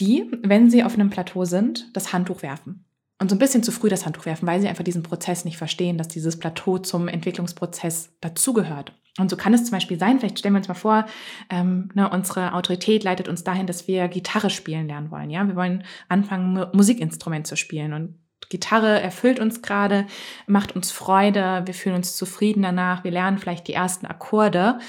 die, 0.00 0.30
wenn 0.42 0.70
sie 0.70 0.84
auf 0.84 0.94
einem 0.94 1.10
Plateau 1.10 1.44
sind, 1.44 1.94
das 1.94 2.12
Handtuch 2.12 2.42
werfen. 2.42 2.84
Und 3.20 3.30
so 3.30 3.36
ein 3.36 3.38
bisschen 3.38 3.62
zu 3.62 3.70
früh 3.70 3.88
das 3.88 4.04
Handtuch 4.04 4.26
werfen, 4.26 4.46
weil 4.46 4.60
sie 4.60 4.68
einfach 4.68 4.84
diesen 4.84 5.04
Prozess 5.04 5.44
nicht 5.44 5.56
verstehen, 5.56 5.98
dass 5.98 6.08
dieses 6.08 6.38
Plateau 6.38 6.78
zum 6.78 7.08
Entwicklungsprozess 7.08 8.10
dazugehört. 8.20 8.92
Und 9.18 9.30
so 9.30 9.36
kann 9.36 9.54
es 9.54 9.64
zum 9.64 9.70
Beispiel 9.70 9.98
sein, 9.98 10.18
vielleicht 10.18 10.40
stellen 10.40 10.54
wir 10.54 10.58
uns 10.58 10.68
mal 10.68 10.74
vor, 10.74 11.06
ähm, 11.48 11.90
ne, 11.94 12.10
unsere 12.10 12.52
Autorität 12.54 13.04
leitet 13.04 13.28
uns 13.28 13.44
dahin, 13.44 13.68
dass 13.68 13.86
wir 13.86 14.08
Gitarre 14.08 14.50
spielen 14.50 14.88
lernen 14.88 15.12
wollen. 15.12 15.30
Ja, 15.30 15.46
wir 15.46 15.54
wollen 15.54 15.84
anfangen, 16.08 16.66
Musikinstrument 16.72 17.46
zu 17.46 17.56
spielen. 17.56 17.92
Und 17.92 18.18
Gitarre 18.48 19.00
erfüllt 19.00 19.38
uns 19.38 19.62
gerade, 19.62 20.06
macht 20.48 20.74
uns 20.74 20.90
Freude, 20.90 21.62
wir 21.64 21.74
fühlen 21.74 21.94
uns 21.94 22.16
zufrieden 22.16 22.62
danach, 22.62 23.04
wir 23.04 23.12
lernen 23.12 23.38
vielleicht 23.38 23.68
die 23.68 23.74
ersten 23.74 24.06
Akkorde, 24.06 24.80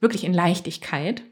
wirklich 0.00 0.24
in 0.24 0.34
Leichtigkeit 0.34 1.22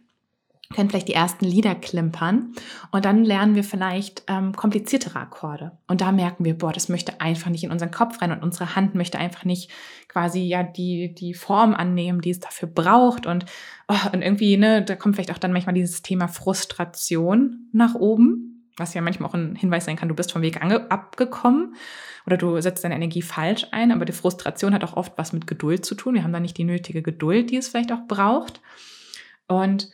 können 0.74 0.90
vielleicht 0.90 1.08
die 1.08 1.14
ersten 1.14 1.46
Lieder 1.46 1.74
klimpern 1.74 2.52
und 2.90 3.06
dann 3.06 3.24
lernen 3.24 3.54
wir 3.54 3.64
vielleicht 3.64 4.24
ähm, 4.26 4.52
kompliziertere 4.54 5.18
Akkorde. 5.18 5.72
Und 5.86 6.02
da 6.02 6.12
merken 6.12 6.44
wir, 6.44 6.58
boah, 6.58 6.72
das 6.72 6.90
möchte 6.90 7.22
einfach 7.22 7.50
nicht 7.50 7.64
in 7.64 7.70
unseren 7.70 7.90
Kopf 7.90 8.20
rein 8.20 8.32
und 8.32 8.42
unsere 8.42 8.76
Hand 8.76 8.94
möchte 8.94 9.18
einfach 9.18 9.44
nicht 9.44 9.70
quasi 10.08 10.40
ja 10.40 10.62
die, 10.62 11.14
die 11.14 11.32
Form 11.32 11.74
annehmen, 11.74 12.20
die 12.20 12.30
es 12.30 12.40
dafür 12.40 12.68
braucht. 12.68 13.26
Und, 13.26 13.46
oh, 13.88 13.96
und 14.12 14.20
irgendwie, 14.20 14.58
ne, 14.58 14.84
da 14.84 14.94
kommt 14.94 15.16
vielleicht 15.16 15.32
auch 15.32 15.38
dann 15.38 15.52
manchmal 15.52 15.74
dieses 15.74 16.02
Thema 16.02 16.28
Frustration 16.28 17.70
nach 17.72 17.94
oben, 17.94 18.66
was 18.76 18.92
ja 18.92 19.00
manchmal 19.00 19.30
auch 19.30 19.34
ein 19.34 19.56
Hinweis 19.56 19.86
sein 19.86 19.96
kann, 19.96 20.08
du 20.08 20.14
bist 20.14 20.32
vom 20.32 20.42
Weg 20.42 20.60
abgekommen 20.62 21.74
oder 22.26 22.36
du 22.36 22.60
setzt 22.60 22.84
deine 22.84 22.94
Energie 22.94 23.22
falsch 23.22 23.66
ein. 23.70 23.90
Aber 23.90 24.04
die 24.04 24.12
Frustration 24.12 24.74
hat 24.74 24.84
auch 24.84 24.98
oft 24.98 25.16
was 25.16 25.32
mit 25.32 25.46
Geduld 25.46 25.86
zu 25.86 25.94
tun. 25.94 26.14
Wir 26.14 26.24
haben 26.24 26.32
da 26.32 26.40
nicht 26.40 26.58
die 26.58 26.64
nötige 26.64 27.02
Geduld, 27.02 27.50
die 27.50 27.56
es 27.56 27.68
vielleicht 27.68 27.90
auch 27.90 28.06
braucht. 28.06 28.60
Und 29.46 29.88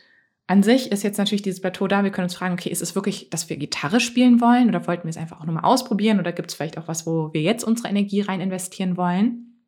an 0.47 0.61
sich 0.61 0.91
ist 0.91 1.03
jetzt 1.03 1.17
natürlich 1.17 1.41
dieses 1.41 1.61
Plateau 1.61 1.87
da. 1.87 2.03
Wir 2.03 2.11
können 2.11 2.25
uns 2.25 2.35
fragen, 2.35 2.53
okay, 2.53 2.69
ist 2.69 2.81
es 2.81 2.93
wirklich, 2.93 3.29
dass 3.29 3.49
wir 3.49 3.57
Gitarre 3.57 3.99
spielen 3.99 4.41
wollen 4.41 4.69
oder 4.69 4.85
wollten 4.87 5.05
wir 5.05 5.09
es 5.09 5.17
einfach 5.17 5.41
auch 5.41 5.45
nur 5.45 5.55
mal 5.55 5.63
ausprobieren 5.63 6.19
oder 6.19 6.31
gibt 6.31 6.51
es 6.51 6.55
vielleicht 6.55 6.77
auch 6.77 6.87
was, 6.87 7.07
wo 7.07 7.33
wir 7.33 7.41
jetzt 7.41 7.63
unsere 7.63 7.89
Energie 7.89 8.21
rein 8.21 8.41
investieren 8.41 8.95
wollen? 8.95 9.63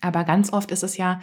Aber 0.00 0.24
ganz 0.24 0.52
oft 0.52 0.70
ist 0.70 0.84
es 0.84 0.96
ja, 0.96 1.20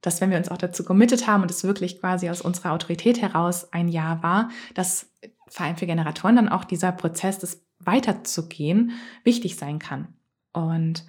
dass 0.00 0.20
wenn 0.20 0.30
wir 0.30 0.38
uns 0.38 0.50
auch 0.50 0.58
dazu 0.58 0.84
committed 0.84 1.26
haben 1.26 1.42
und 1.42 1.50
es 1.50 1.64
wirklich 1.64 2.00
quasi 2.00 2.28
aus 2.28 2.42
unserer 2.42 2.72
Autorität 2.72 3.22
heraus 3.22 3.72
ein 3.72 3.88
Jahr 3.88 4.22
war, 4.22 4.50
dass 4.74 5.10
vor 5.48 5.66
allem 5.66 5.76
für 5.76 5.86
Generatoren 5.86 6.36
dann 6.36 6.48
auch 6.48 6.64
dieser 6.64 6.92
Prozess 6.92 7.38
des 7.38 7.64
weiterzugehen 7.78 8.92
wichtig 9.22 9.56
sein 9.56 9.78
kann. 9.78 10.08
Und 10.52 11.04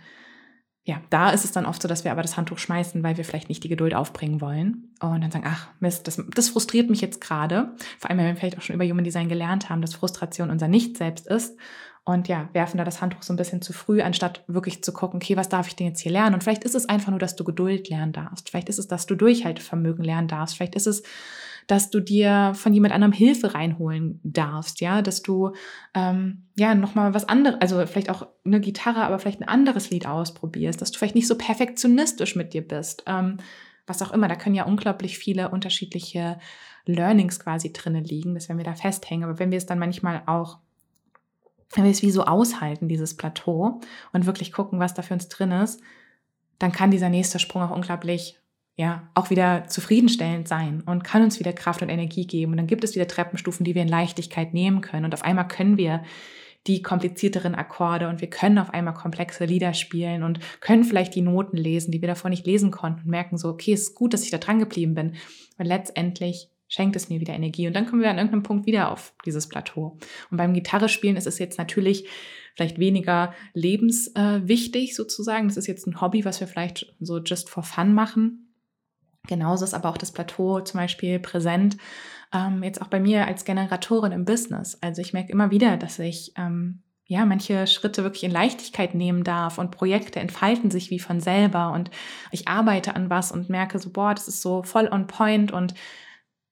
ja, 0.87 1.01
da 1.09 1.31
ist 1.31 1.43
es 1.43 1.51
dann 1.51 1.65
oft 1.65 1.81
so, 1.81 1.89
dass 1.89 2.05
wir 2.05 2.13
aber 2.13 2.21
das 2.21 2.37
Handtuch 2.37 2.59
schmeißen, 2.59 3.03
weil 3.03 3.17
wir 3.17 3.25
vielleicht 3.25 3.49
nicht 3.49 3.61
die 3.61 3.67
Geduld 3.67 3.93
aufbringen 3.93 4.39
wollen. 4.39 4.89
Und 5.01 5.19
dann 5.19 5.31
sagen, 5.31 5.43
ach 5.45 5.67
Mist, 5.81 6.07
das, 6.07 6.23
das 6.33 6.47
frustriert 6.47 6.89
mich 6.89 7.01
jetzt 7.01 7.19
gerade. 7.19 7.73
Vor 7.99 8.09
allem, 8.09 8.19
wenn 8.19 8.27
wir 8.27 8.37
vielleicht 8.37 8.57
auch 8.57 8.61
schon 8.61 8.75
über 8.75 8.85
Human 8.85 9.03
Design 9.03 9.27
gelernt 9.27 9.69
haben, 9.69 9.81
dass 9.81 9.95
Frustration 9.95 10.49
unser 10.49 10.69
Nicht-Selbst 10.69 11.27
ist. 11.27 11.57
Und 12.05 12.29
ja, 12.29 12.47
werfen 12.53 12.77
da 12.77 12.85
das 12.85 13.01
Handtuch 13.01 13.21
so 13.21 13.33
ein 13.33 13.35
bisschen 13.35 13.61
zu 13.61 13.73
früh, 13.73 14.01
anstatt 14.01 14.45
wirklich 14.47 14.81
zu 14.81 14.93
gucken, 14.93 15.17
okay, 15.17 15.35
was 15.35 15.49
darf 15.49 15.67
ich 15.67 15.75
denn 15.75 15.87
jetzt 15.87 15.99
hier 15.99 16.13
lernen? 16.13 16.35
Und 16.35 16.43
vielleicht 16.43 16.63
ist 16.63 16.73
es 16.73 16.87
einfach 16.87 17.09
nur, 17.09 17.19
dass 17.19 17.35
du 17.35 17.43
Geduld 17.43 17.89
lernen 17.89 18.13
darfst. 18.13 18.49
Vielleicht 18.49 18.69
ist 18.69 18.79
es, 18.79 18.87
dass 18.87 19.07
du 19.07 19.15
Durchhaltevermögen 19.15 20.05
lernen 20.05 20.29
darfst. 20.29 20.55
Vielleicht 20.55 20.75
ist 20.75 20.87
es, 20.87 21.03
dass 21.67 21.89
du 21.89 21.99
dir 21.99 22.53
von 22.55 22.73
jemand 22.73 22.93
anderem 22.93 23.11
Hilfe 23.11 23.53
reinholen 23.53 24.21
darfst, 24.23 24.79
ja, 24.79 25.01
dass 25.01 25.21
du 25.21 25.51
ähm, 25.93 26.47
ja 26.55 26.73
nochmal 26.73 27.13
was 27.13 27.27
anderes, 27.27 27.59
also 27.61 27.85
vielleicht 27.85 28.09
auch 28.09 28.27
eine 28.45 28.61
Gitarre, 28.61 29.03
aber 29.03 29.19
vielleicht 29.19 29.41
ein 29.41 29.47
anderes 29.47 29.89
Lied 29.89 30.07
ausprobierst, 30.07 30.81
dass 30.81 30.91
du 30.91 30.97
vielleicht 30.97 31.15
nicht 31.15 31.27
so 31.27 31.37
perfektionistisch 31.37 32.35
mit 32.37 32.53
dir 32.53 32.65
bist, 32.65 33.03
ähm, 33.05 33.37
was 33.85 34.01
auch 34.01 34.11
immer. 34.11 34.29
Da 34.29 34.35
können 34.35 34.55
ja 34.55 34.65
unglaublich 34.65 35.17
viele 35.17 35.49
unterschiedliche 35.49 36.39
Learnings 36.85 37.39
quasi 37.39 37.73
drinnen 37.73 38.05
liegen, 38.05 38.33
dass 38.33 38.47
wenn 38.47 38.57
wir 38.57 38.65
da 38.65 38.73
festhängen, 38.73 39.25
aber 39.25 39.37
wenn 39.39 39.51
wir 39.51 39.57
es 39.57 39.65
dann 39.65 39.79
manchmal 39.79 40.23
auch 40.25 40.59
wenn 41.73 41.83
wir 41.83 41.91
es 41.91 42.01
wie 42.01 42.11
so 42.11 42.23
aushalten, 42.23 42.87
dieses 42.87 43.17
Plateau 43.17 43.81
und 44.13 44.25
wirklich 44.25 44.53
gucken, 44.53 44.79
was 44.79 44.93
da 44.93 45.01
für 45.01 45.13
uns 45.13 45.27
drin 45.27 45.51
ist, 45.51 45.81
dann 46.59 46.71
kann 46.71 46.91
dieser 46.91 47.09
nächste 47.09 47.39
Sprung 47.39 47.61
auch 47.61 47.75
unglaublich 47.75 48.39
ja, 48.77 49.09
auch 49.15 49.31
wieder 49.31 49.65
zufriedenstellend 49.67 50.47
sein 50.47 50.83
und 50.85 51.03
kann 51.03 51.23
uns 51.23 51.39
wieder 51.39 51.51
Kraft 51.51 51.81
und 51.81 51.89
Energie 51.89 52.27
geben. 52.27 52.51
Und 52.51 52.57
dann 52.57 52.67
gibt 52.67 52.83
es 52.83 52.93
wieder 52.93 53.07
Treppenstufen, 53.07 53.63
die 53.63 53.73
wir 53.73 53.81
in 53.81 53.87
Leichtigkeit 53.87 54.53
nehmen 54.53 54.81
können. 54.81 55.05
Und 55.05 55.15
auf 55.15 55.25
einmal 55.25 55.47
können 55.47 55.77
wir 55.77 56.03
die 56.67 56.83
komplizierteren 56.83 57.55
Akkorde 57.55 58.07
und 58.07 58.21
wir 58.21 58.29
können 58.29 58.59
auf 58.59 58.69
einmal 58.69 58.93
komplexe 58.93 59.45
Lieder 59.45 59.73
spielen 59.73 60.21
und 60.21 60.39
können 60.59 60.83
vielleicht 60.83 61.15
die 61.15 61.21
Noten 61.21 61.57
lesen, 61.57 61.91
die 61.91 62.01
wir 62.01 62.07
davor 62.07 62.29
nicht 62.29 62.45
lesen 62.45 62.71
konnten 62.71 63.01
und 63.01 63.09
merken 63.09 63.37
so, 63.37 63.49
okay, 63.49 63.73
es 63.73 63.83
ist 63.83 63.95
gut, 63.95 64.13
dass 64.13 64.23
ich 64.23 64.31
da 64.31 64.37
dran 64.37 64.59
geblieben 64.59 64.93
bin. 64.93 65.15
Weil 65.57 65.67
letztendlich 65.67 66.49
schenkt 66.67 66.95
es 66.95 67.09
mir 67.09 67.19
wieder 67.19 67.33
Energie. 67.33 67.65
Und 67.65 67.75
dann 67.75 67.87
kommen 67.87 68.01
wir 68.01 68.11
an 68.11 68.17
irgendeinem 68.17 68.43
Punkt 68.43 68.67
wieder 68.67 68.91
auf 68.91 69.13
dieses 69.25 69.47
Plateau. 69.47 69.97
Und 70.29 70.37
beim 70.37 70.53
Gitarrespielen 70.53 71.17
ist 71.17 71.25
es 71.25 71.39
jetzt 71.39 71.57
natürlich 71.57 72.07
vielleicht 72.53 72.77
weniger 72.77 73.33
lebenswichtig 73.53 74.95
sozusagen. 74.95 75.47
Das 75.47 75.57
ist 75.57 75.67
jetzt 75.67 75.87
ein 75.87 76.01
Hobby, 76.01 76.25
was 76.25 76.39
wir 76.41 76.47
vielleicht 76.47 76.93
so 76.99 77.19
just 77.19 77.49
for 77.49 77.63
fun 77.63 77.93
machen. 77.93 78.46
Genauso 79.27 79.65
ist 79.65 79.73
aber 79.73 79.89
auch 79.89 79.97
das 79.97 80.11
Plateau 80.11 80.61
zum 80.61 80.79
Beispiel 80.79 81.19
präsent, 81.19 81.77
ähm, 82.33 82.63
jetzt 82.63 82.81
auch 82.81 82.87
bei 82.87 82.99
mir 82.99 83.27
als 83.27 83.45
Generatorin 83.45 84.11
im 84.11 84.25
Business. 84.25 84.77
Also 84.81 85.01
ich 85.01 85.13
merke 85.13 85.31
immer 85.31 85.51
wieder, 85.51 85.77
dass 85.77 85.99
ich 85.99 86.33
ähm, 86.37 86.83
ja 87.05 87.25
manche 87.25 87.67
Schritte 87.67 88.03
wirklich 88.03 88.23
in 88.23 88.31
Leichtigkeit 88.31 88.95
nehmen 88.95 89.23
darf 89.23 89.57
und 89.57 89.71
Projekte 89.71 90.19
entfalten 90.19 90.71
sich 90.71 90.89
wie 90.89 90.99
von 90.99 91.21
selber 91.21 91.71
und 91.71 91.89
ich 92.31 92.47
arbeite 92.47 92.95
an 92.95 93.09
was 93.09 93.31
und 93.31 93.49
merke 93.49 93.79
so, 93.79 93.91
boah, 93.91 94.13
das 94.13 94.27
ist 94.27 94.41
so 94.41 94.63
voll 94.63 94.89
on 94.91 95.07
point 95.07 95.51
und 95.51 95.73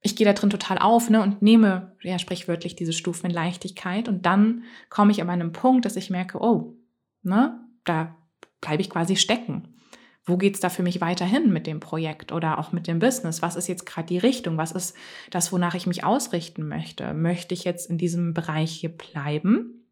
ich 0.01 0.15
gehe 0.15 0.25
da 0.25 0.33
drin 0.33 0.51
total 0.51 0.77
auf 0.77 1.09
ne, 1.09 1.21
und 1.21 1.41
nehme 1.41 1.95
ja 2.01 2.19
sprichwörtlich 2.19 2.75
diese 2.75 2.93
Stufen 2.93 3.25
in 3.25 3.33
Leichtigkeit 3.33 4.07
und 4.07 4.25
dann 4.25 4.63
komme 4.89 5.11
ich 5.11 5.21
aber 5.21 5.31
an 5.31 5.41
einem 5.41 5.51
Punkt, 5.51 5.83
dass 5.83 5.95
ich 5.95 6.09
merke, 6.09 6.39
oh, 6.41 6.77
ne, 7.23 7.59
da 7.85 8.15
bleibe 8.61 8.81
ich 8.81 8.89
quasi 8.89 9.15
stecken 9.15 9.74
wo 10.25 10.38
geht's 10.38 10.59
da 10.59 10.69
für 10.69 10.83
mich 10.83 11.01
weiterhin 11.01 11.53
mit 11.53 11.67
dem 11.67 11.79
Projekt 11.79 12.31
oder 12.31 12.57
auch 12.57 12.71
mit 12.71 12.88
dem 12.88 12.99
Business? 12.99 13.41
Was 13.41 13.55
ist 13.55 13.67
jetzt 13.67 13.85
gerade 13.85 14.07
die 14.07 14.17
Richtung? 14.17 14.57
Was 14.57 14.71
ist 14.71 14.95
das, 15.29 15.51
wonach 15.51 15.75
ich 15.75 15.85
mich 15.85 16.03
ausrichten 16.03 16.67
möchte? 16.67 17.13
Möchte 17.13 17.53
ich 17.53 17.63
jetzt 17.63 17.89
in 17.89 17.97
diesem 17.97 18.33
Bereich 18.33 18.71
hier 18.71 18.89
bleiben? 18.89 19.85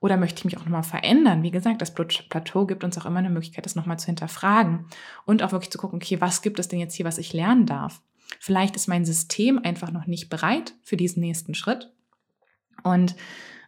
Oder 0.00 0.16
möchte 0.16 0.40
ich 0.40 0.44
mich 0.44 0.58
auch 0.58 0.64
nochmal 0.64 0.82
verändern? 0.82 1.42
Wie 1.42 1.52
gesagt, 1.52 1.80
das 1.80 1.94
Plateau 1.94 2.66
gibt 2.66 2.84
uns 2.84 2.98
auch 2.98 3.06
immer 3.06 3.20
eine 3.20 3.30
Möglichkeit, 3.30 3.64
das 3.64 3.76
nochmal 3.76 3.98
zu 3.98 4.06
hinterfragen 4.06 4.86
und 5.24 5.42
auch 5.42 5.52
wirklich 5.52 5.70
zu 5.70 5.78
gucken, 5.78 5.96
okay, 5.96 6.20
was 6.20 6.42
gibt 6.42 6.58
es 6.58 6.68
denn 6.68 6.80
jetzt 6.80 6.94
hier, 6.94 7.06
was 7.06 7.18
ich 7.18 7.32
lernen 7.32 7.66
darf? 7.66 8.02
Vielleicht 8.40 8.74
ist 8.76 8.88
mein 8.88 9.04
System 9.04 9.60
einfach 9.62 9.92
noch 9.92 10.06
nicht 10.06 10.28
bereit 10.28 10.74
für 10.82 10.96
diesen 10.96 11.20
nächsten 11.20 11.54
Schritt. 11.54 11.92
Und 12.82 13.14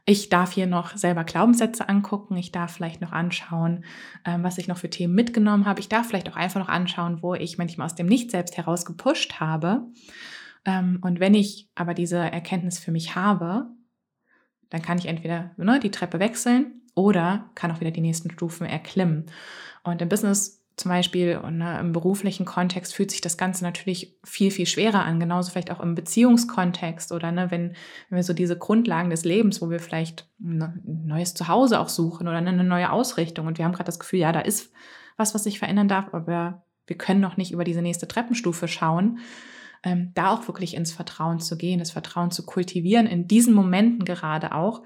ich 0.07 0.29
darf 0.29 0.53
hier 0.53 0.67
noch 0.67 0.97
selber 0.97 1.25
Glaubenssätze 1.25 1.89
angucken. 1.89 2.37
Ich 2.37 2.53
darf 2.53 2.73
vielleicht 2.73 3.01
noch 3.01 3.13
anschauen, 3.13 3.85
ähm, 4.27 4.43
was 4.43 4.59
ich 4.59 4.69
noch 4.69 4.77
für 4.77 4.91
Themen 4.91 5.15
mitgenommen 5.15 5.65
habe. 5.65 5.81
Ich 5.81 5.89
darf 5.89 6.07
vielleicht 6.07 6.29
auch 6.29 6.37
einfach 6.37 6.61
noch 6.61 6.69
anschauen, 6.69 7.23
wo 7.23 7.35
ich 7.35 7.57
manchmal 7.57 7.87
aus 7.87 7.95
dem 7.95 8.07
Nicht-Selbst 8.07 8.57
heraus 8.57 8.85
gepusht 8.85 9.41
habe. 9.41 9.87
Ähm, 10.67 10.99
und 11.03 11.21
wenn 11.21 11.35
ich 11.35 11.71
aber 11.75 11.95
diese 11.95 12.19
Erkenntnis 12.19 12.79
für 12.79 12.93
mich 12.93 13.17
habe, 13.17 13.67
dann 14.69 14.83
kann 14.83 14.99
ich 14.99 15.07
entweder 15.07 15.53
ne, 15.57 15.81
die 15.81 15.91
Treppe 15.91 16.21
wechseln 16.21 16.83
oder 16.95 17.51
kann 17.55 17.71
auch 17.71 17.81
wieder 17.81 17.91
die 17.91 18.01
nächsten 18.01 18.31
Stufen 18.31 18.67
erklimmen. 18.67 19.27
Und 19.85 20.03
im 20.03 20.09
Business 20.09 20.64
zum 20.77 20.89
Beispiel 20.89 21.39
ne, 21.51 21.79
im 21.79 21.93
beruflichen 21.93 22.45
Kontext 22.45 22.95
fühlt 22.95 23.11
sich 23.13 23.21
das 23.21 23.39
Ganze 23.39 23.63
natürlich 23.63 24.17
viel, 24.25 24.51
viel 24.51 24.67
schwerer 24.67 25.05
an. 25.05 25.21
Genauso 25.21 25.53
vielleicht 25.53 25.71
auch 25.71 25.81
im 25.81 25.95
Beziehungskontext 25.95 27.13
oder 27.13 27.31
ne, 27.31 27.51
wenn, 27.51 27.75
wenn 28.09 28.17
wir 28.17 28.25
so 28.25 28.33
diese 28.33 28.59
Grundlagen 28.59 29.11
des 29.11 29.25
Lebens, 29.25 29.63
wo 29.63 29.71
wir 29.71 29.79
vielleicht 29.79 30.29
ein 30.41 30.83
neues 30.85 31.35
Zuhause 31.35 31.79
auch 31.79 31.89
suchen 31.89 32.27
oder 32.27 32.39
eine 32.39 32.65
neue 32.65 32.91
Ausrichtung 32.91 33.47
und 33.47 33.59
wir 33.59 33.65
haben 33.65 33.73
gerade 33.73 33.85
das 33.85 34.01
Gefühl, 34.01 34.19
ja, 34.19 34.33
da 34.33 34.41
ist 34.41 34.73
was, 35.17 35.35
was 35.35 35.45
sich 35.45 35.61
verändern 35.61 35.87
darf, 35.87 36.13
aber 36.13 36.65
wir 36.87 36.99
können 36.99 37.21
noch 37.21 37.37
nicht 37.37 37.53
über 37.53 37.65
diese 37.65 37.83
nächste 37.83 38.09
Treppenstufe 38.09 38.67
schauen. 38.67 39.19
Ähm, 39.85 40.13
da 40.15 40.33
auch 40.33 40.49
wirklich 40.49 40.75
ins 40.75 40.93
Vertrauen 40.93 41.41
zu 41.41 41.57
gehen, 41.57 41.79
das 41.79 41.91
Vertrauen 41.91 42.31
zu 42.31 42.45
kultivieren, 42.45 43.07
in 43.07 43.29
diesen 43.29 43.55
Momenten 43.55 44.05
gerade 44.05 44.55
auch 44.55 44.83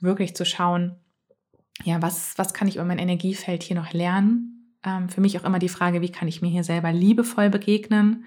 wirklich 0.00 0.34
zu 0.34 0.44
schauen, 0.44 0.96
ja, 1.84 2.02
was, 2.02 2.36
was 2.36 2.52
kann 2.52 2.68
ich 2.68 2.76
über 2.76 2.84
mein 2.84 2.98
Energiefeld 2.98 3.62
hier 3.62 3.76
noch 3.76 3.92
lernen? 3.92 4.61
Ähm, 4.84 5.08
für 5.08 5.20
mich 5.20 5.38
auch 5.38 5.44
immer 5.44 5.58
die 5.58 5.68
Frage, 5.68 6.00
wie 6.00 6.10
kann 6.10 6.28
ich 6.28 6.42
mir 6.42 6.48
hier 6.48 6.64
selber 6.64 6.92
liebevoll 6.92 7.50
begegnen? 7.50 8.24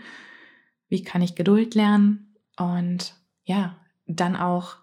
Wie 0.88 1.04
kann 1.04 1.22
ich 1.22 1.36
Geduld 1.36 1.76
lernen? 1.76 2.36
Und 2.58 3.16
ja, 3.44 3.76
dann 4.08 4.36
auch 4.36 4.78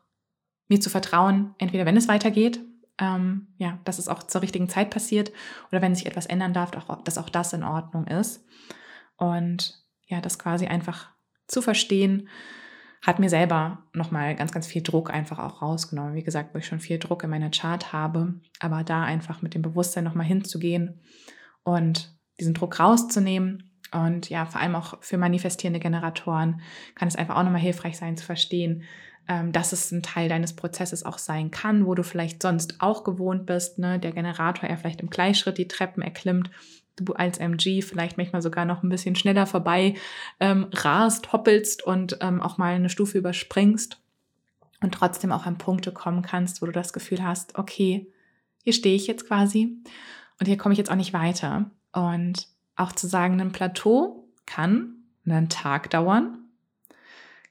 mir 0.68 0.80
zu 0.80 0.90
vertrauen, 0.90 1.54
entweder 1.58 1.86
wenn 1.86 1.96
es 1.96 2.08
weitergeht, 2.08 2.60
ähm, 2.98 3.48
ja, 3.56 3.78
dass 3.84 3.98
es 3.98 4.08
auch 4.08 4.22
zur 4.22 4.42
richtigen 4.42 4.68
Zeit 4.68 4.90
passiert 4.90 5.32
oder 5.70 5.80
wenn 5.82 5.94
sich 5.94 6.06
etwas 6.06 6.26
ändern 6.26 6.52
darf, 6.52 6.72
auch, 6.76 7.02
dass 7.02 7.18
auch 7.18 7.28
das 7.28 7.52
in 7.52 7.62
Ordnung 7.62 8.06
ist. 8.06 8.44
Und 9.16 9.82
ja, 10.06 10.20
das 10.20 10.38
quasi 10.38 10.66
einfach 10.66 11.08
zu 11.46 11.62
verstehen, 11.62 12.28
hat 13.00 13.18
mir 13.18 13.30
selber 13.30 13.84
nochmal 13.92 14.36
ganz, 14.36 14.52
ganz 14.52 14.66
viel 14.66 14.82
Druck 14.82 15.10
einfach 15.10 15.38
auch 15.38 15.60
rausgenommen. 15.60 16.14
Wie 16.14 16.22
gesagt, 16.22 16.54
wo 16.54 16.58
ich 16.58 16.66
schon 16.66 16.78
viel 16.78 16.98
Druck 16.98 17.24
in 17.24 17.30
meiner 17.30 17.50
Chart 17.50 17.92
habe, 17.92 18.34
aber 18.60 18.84
da 18.84 19.02
einfach 19.02 19.42
mit 19.42 19.54
dem 19.54 19.62
Bewusstsein 19.62 20.04
nochmal 20.04 20.26
hinzugehen 20.26 21.00
und 21.64 22.14
diesen 22.38 22.54
Druck 22.54 22.80
rauszunehmen. 22.80 23.70
Und 23.92 24.30
ja, 24.30 24.46
vor 24.46 24.60
allem 24.60 24.74
auch 24.74 25.02
für 25.02 25.18
manifestierende 25.18 25.80
Generatoren 25.80 26.60
kann 26.94 27.08
es 27.08 27.16
einfach 27.16 27.36
auch 27.36 27.42
nochmal 27.42 27.60
hilfreich 27.60 27.98
sein 27.98 28.16
zu 28.16 28.24
verstehen, 28.24 28.84
ähm, 29.28 29.52
dass 29.52 29.72
es 29.72 29.92
ein 29.92 30.02
Teil 30.02 30.28
deines 30.28 30.56
Prozesses 30.56 31.04
auch 31.04 31.18
sein 31.18 31.50
kann, 31.50 31.86
wo 31.86 31.94
du 31.94 32.02
vielleicht 32.02 32.42
sonst 32.42 32.76
auch 32.80 33.04
gewohnt 33.04 33.46
bist. 33.46 33.78
Ne? 33.78 33.98
Der 33.98 34.12
Generator, 34.12 34.68
er 34.68 34.78
vielleicht 34.78 35.00
im 35.00 35.10
Gleichschritt 35.10 35.58
die 35.58 35.68
Treppen 35.68 36.02
erklimmt, 36.02 36.50
du 36.96 37.12
als 37.12 37.38
MG 37.38 37.82
vielleicht 37.82 38.16
manchmal 38.16 38.42
sogar 38.42 38.64
noch 38.64 38.82
ein 38.82 38.88
bisschen 38.88 39.14
schneller 39.14 39.46
vorbei 39.46 39.94
ähm, 40.40 40.68
rast, 40.72 41.32
hoppelst 41.32 41.82
und 41.84 42.18
ähm, 42.20 42.40
auch 42.40 42.58
mal 42.58 42.74
eine 42.74 42.88
Stufe 42.88 43.18
überspringst 43.18 44.00
und 44.82 44.92
trotzdem 44.92 45.32
auch 45.32 45.46
an 45.46 45.58
Punkte 45.58 45.92
kommen 45.92 46.22
kannst, 46.22 46.60
wo 46.60 46.66
du 46.66 46.72
das 46.72 46.92
Gefühl 46.92 47.22
hast, 47.22 47.58
okay, 47.58 48.10
hier 48.62 48.72
stehe 48.72 48.96
ich 48.96 49.06
jetzt 49.06 49.26
quasi 49.26 49.78
und 50.42 50.46
hier 50.46 50.56
komme 50.56 50.72
ich 50.72 50.78
jetzt 50.78 50.90
auch 50.90 50.96
nicht 50.96 51.12
weiter. 51.12 51.70
Und 51.92 52.48
auch 52.74 52.90
zu 52.90 53.06
sagen, 53.06 53.40
ein 53.40 53.52
Plateau 53.52 54.28
kann 54.44 55.04
einen 55.24 55.48
Tag 55.48 55.88
dauern, 55.90 56.36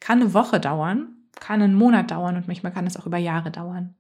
kann 0.02 0.20
eine 0.20 0.34
Woche 0.34 0.60
dauern, 0.60 1.16
kann 1.40 1.62
einen 1.62 1.74
Monat 1.74 2.12
dauern 2.12 2.36
und 2.36 2.50
manchmal 2.50 2.74
kann 2.74 2.86
es 2.86 2.98
auch 2.98 3.06
über 3.06 3.18
Jahre 3.18 3.50
dauern. 3.50 3.96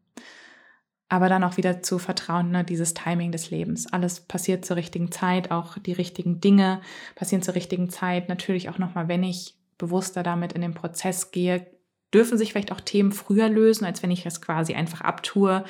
Aber 1.07 1.29
dann 1.29 1.45
auch 1.45 1.55
wieder 1.55 1.81
zu 1.81 1.99
vertrauen, 1.99 2.51
ne, 2.51 2.65
dieses 2.65 2.93
Timing 2.93 3.31
des 3.31 3.49
Lebens. 3.49 3.87
Alles 3.93 4.19
passiert 4.19 4.65
zur 4.65 4.75
richtigen 4.75 5.09
Zeit, 5.09 5.51
auch 5.51 5.77
die 5.77 5.93
richtigen 5.93 6.41
Dinge 6.41 6.81
passieren 7.15 7.43
zur 7.43 7.55
richtigen 7.55 7.89
Zeit. 7.89 8.27
Natürlich 8.27 8.67
auch 8.67 8.77
nochmal, 8.77 9.07
wenn 9.07 9.23
ich 9.23 9.55
bewusster 9.77 10.21
damit 10.21 10.51
in 10.51 10.59
den 10.59 10.73
Prozess 10.73 11.31
gehe, 11.31 11.65
dürfen 12.13 12.37
sich 12.37 12.51
vielleicht 12.51 12.73
auch 12.73 12.81
Themen 12.81 13.13
früher 13.13 13.47
lösen, 13.47 13.85
als 13.85 14.03
wenn 14.03 14.11
ich 14.11 14.25
es 14.25 14.41
quasi 14.41 14.73
einfach 14.73 14.99
abtue. 14.99 15.63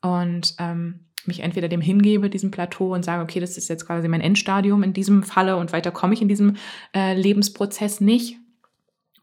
Und 0.00 0.54
ähm, 0.60 1.08
mich 1.26 1.40
entweder 1.40 1.68
dem 1.68 1.80
hingebe, 1.80 2.30
diesem 2.30 2.50
Plateau 2.50 2.94
und 2.94 3.04
sage, 3.04 3.22
okay, 3.22 3.40
das 3.40 3.56
ist 3.56 3.68
jetzt 3.68 3.86
quasi 3.86 4.08
mein 4.08 4.20
Endstadium 4.20 4.82
in 4.82 4.92
diesem 4.92 5.22
Falle 5.22 5.56
und 5.56 5.72
weiter 5.72 5.90
komme 5.90 6.14
ich 6.14 6.22
in 6.22 6.28
diesem 6.28 6.56
äh, 6.94 7.14
Lebensprozess 7.14 8.00
nicht. 8.00 8.38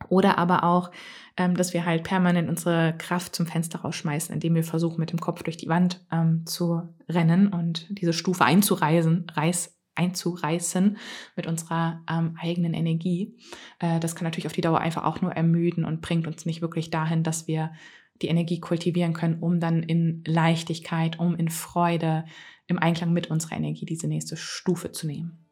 Oder 0.07 0.37
aber 0.37 0.63
auch, 0.63 0.91
ähm, 1.37 1.55
dass 1.55 1.73
wir 1.73 1.85
halt 1.85 2.03
permanent 2.03 2.49
unsere 2.49 2.95
Kraft 2.97 3.35
zum 3.35 3.45
Fenster 3.45 3.79
rausschmeißen, 3.79 4.33
indem 4.33 4.55
wir 4.55 4.63
versuchen, 4.63 4.99
mit 4.99 5.11
dem 5.11 5.19
Kopf 5.19 5.43
durch 5.43 5.57
die 5.57 5.67
Wand 5.67 6.05
ähm, 6.11 6.45
zu 6.45 6.81
rennen 7.07 7.47
und 7.47 7.87
diese 7.89 8.13
Stufe 8.13 8.45
einzureisen, 8.45 9.27
reiß, 9.33 9.77
einzureißen 9.95 10.97
mit 11.35 11.47
unserer 11.47 12.01
ähm, 12.09 12.37
eigenen 12.41 12.73
Energie. 12.73 13.37
Äh, 13.79 13.99
das 13.99 14.15
kann 14.15 14.23
natürlich 14.23 14.47
auf 14.47 14.53
die 14.53 14.61
Dauer 14.61 14.79
einfach 14.79 15.03
auch 15.03 15.21
nur 15.21 15.33
ermüden 15.33 15.83
und 15.83 16.01
bringt 16.01 16.27
uns 16.27 16.45
nicht 16.45 16.61
wirklich 16.61 16.89
dahin, 16.89 17.23
dass 17.23 17.47
wir 17.47 17.71
die 18.21 18.27
Energie 18.27 18.59
kultivieren 18.59 19.13
können, 19.13 19.39
um 19.39 19.59
dann 19.59 19.83
in 19.83 20.23
Leichtigkeit, 20.25 21.19
um 21.19 21.35
in 21.35 21.49
Freude, 21.49 22.25
im 22.67 22.77
Einklang 22.79 23.13
mit 23.13 23.31
unserer 23.31 23.57
Energie 23.57 23.85
diese 23.85 24.07
nächste 24.07 24.37
Stufe 24.37 24.91
zu 24.91 25.07
nehmen. 25.07 25.45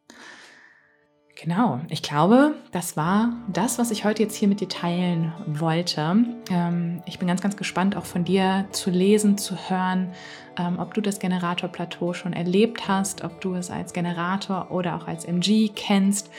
Genau, 1.40 1.82
ich 1.90 2.02
glaube, 2.02 2.56
das 2.72 2.98
war 2.98 3.32
das, 3.54 3.78
was 3.78 3.92
ich 3.92 4.06
heute 4.06 4.24
jetzt 4.24 4.36
hier 4.36 4.48
mit 4.48 4.60
dir 4.60 4.70
teilen 4.70 5.32
wollte. 5.46 6.26
Ähm, 6.50 7.04
ich 7.06 7.20
bin 7.20 7.28
ganz, 7.28 7.42
ganz 7.42 7.56
gespannt, 7.56 7.96
auch 7.96 8.06
von 8.06 8.24
dir 8.24 8.66
zu 8.72 8.90
lesen, 8.90 9.38
zu 9.38 9.56
hören, 9.70 10.14
ähm, 10.58 10.80
ob 10.80 10.96
du 10.96 11.02
das 11.02 11.20
Generatorplateau 11.20 12.14
schon 12.14 12.34
erlebt 12.34 12.88
hast, 12.88 13.24
ob 13.24 13.40
du 13.40 13.54
es 13.54 13.70
als 13.70 13.94
Generator 13.94 14.72
oder 14.72 14.96
auch 14.96 15.08
als 15.08 15.26
MG 15.26 15.70
kennst. 15.76 16.32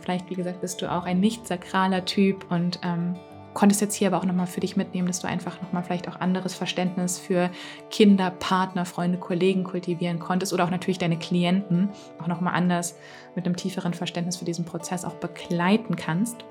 Vielleicht, 0.00 0.28
wie 0.30 0.34
gesagt, 0.34 0.62
bist 0.62 0.82
du 0.82 0.90
auch 0.90 1.04
ein 1.04 1.20
nicht 1.20 1.46
sakraler 1.46 2.04
Typ 2.04 2.50
und 2.50 2.80
ähm, 2.82 3.14
konntest 3.54 3.80
jetzt 3.80 3.94
hier 3.94 4.08
aber 4.08 4.18
auch 4.18 4.24
nochmal 4.24 4.46
für 4.46 4.60
dich 4.60 4.76
mitnehmen, 4.76 5.08
dass 5.08 5.20
du 5.20 5.28
einfach 5.28 5.60
nochmal 5.62 5.82
vielleicht 5.82 6.08
auch 6.08 6.20
anderes 6.20 6.54
Verständnis 6.54 7.18
für 7.18 7.50
Kinder, 7.90 8.30
Partner, 8.30 8.84
Freunde, 8.84 9.18
Kollegen 9.18 9.64
kultivieren 9.64 10.18
konntest 10.18 10.52
oder 10.52 10.64
auch 10.64 10.70
natürlich 10.70 10.98
deine 10.98 11.18
Klienten 11.18 11.88
auch 12.20 12.26
nochmal 12.26 12.54
anders 12.54 12.96
mit 13.34 13.46
einem 13.46 13.56
tieferen 13.56 13.94
Verständnis 13.94 14.36
für 14.36 14.44
diesen 14.44 14.64
Prozess 14.64 15.04
auch 15.04 15.14
begleiten 15.14 15.96
kannst. 15.96 16.44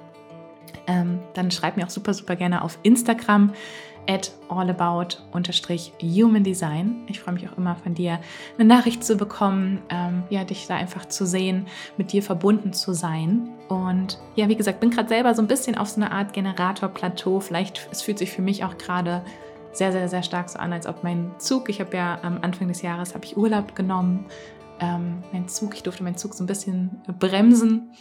Ähm, 0.87 1.19
dann 1.33 1.51
schreib 1.51 1.77
mir 1.77 1.85
auch 1.85 1.89
super, 1.89 2.13
super 2.13 2.35
gerne 2.35 2.63
auf 2.63 2.79
Instagram 2.83 3.53
at 4.09 4.31
allabout-human-design. 4.49 7.03
Ich 7.07 7.19
freue 7.19 7.35
mich 7.35 7.47
auch 7.47 7.55
immer 7.57 7.75
von 7.75 7.93
dir, 7.93 8.19
eine 8.57 8.67
Nachricht 8.67 9.03
zu 9.03 9.15
bekommen, 9.15 9.83
ähm, 9.89 10.23
ja, 10.31 10.43
dich 10.43 10.65
da 10.65 10.75
einfach 10.75 11.05
zu 11.05 11.27
sehen, 11.27 11.67
mit 11.97 12.11
dir 12.11 12.23
verbunden 12.23 12.73
zu 12.73 12.93
sein. 12.93 13.49
Und 13.67 14.17
ja, 14.35 14.49
wie 14.49 14.55
gesagt, 14.55 14.79
bin 14.79 14.89
gerade 14.89 15.09
selber 15.09 15.35
so 15.35 15.43
ein 15.43 15.47
bisschen 15.47 15.77
auf 15.77 15.89
so 15.89 16.01
eine 16.01 16.11
Art 16.11 16.33
Generator-Plateau. 16.33 17.39
Vielleicht, 17.39 17.87
es 17.91 18.01
fühlt 18.01 18.17
sich 18.17 18.31
für 18.31 18.41
mich 18.41 18.63
auch 18.63 18.79
gerade 18.79 19.21
sehr, 19.73 19.91
sehr, 19.91 20.09
sehr 20.09 20.23
stark 20.23 20.49
so 20.49 20.57
an, 20.57 20.73
als 20.73 20.87
ob 20.87 21.03
mein 21.03 21.29
Zug, 21.37 21.69
ich 21.69 21.79
habe 21.79 21.95
ja 21.95 22.17
am 22.23 22.39
Anfang 22.41 22.67
des 22.67 22.81
Jahres, 22.81 23.13
habe 23.13 23.25
ich 23.25 23.37
Urlaub 23.37 23.75
genommen, 23.75 24.25
ähm, 24.79 25.21
mein 25.31 25.47
Zug, 25.47 25.75
ich 25.75 25.83
durfte 25.83 26.03
meinen 26.03 26.17
Zug 26.17 26.33
so 26.33 26.43
ein 26.43 26.47
bisschen 26.47 27.03
bremsen 27.19 27.91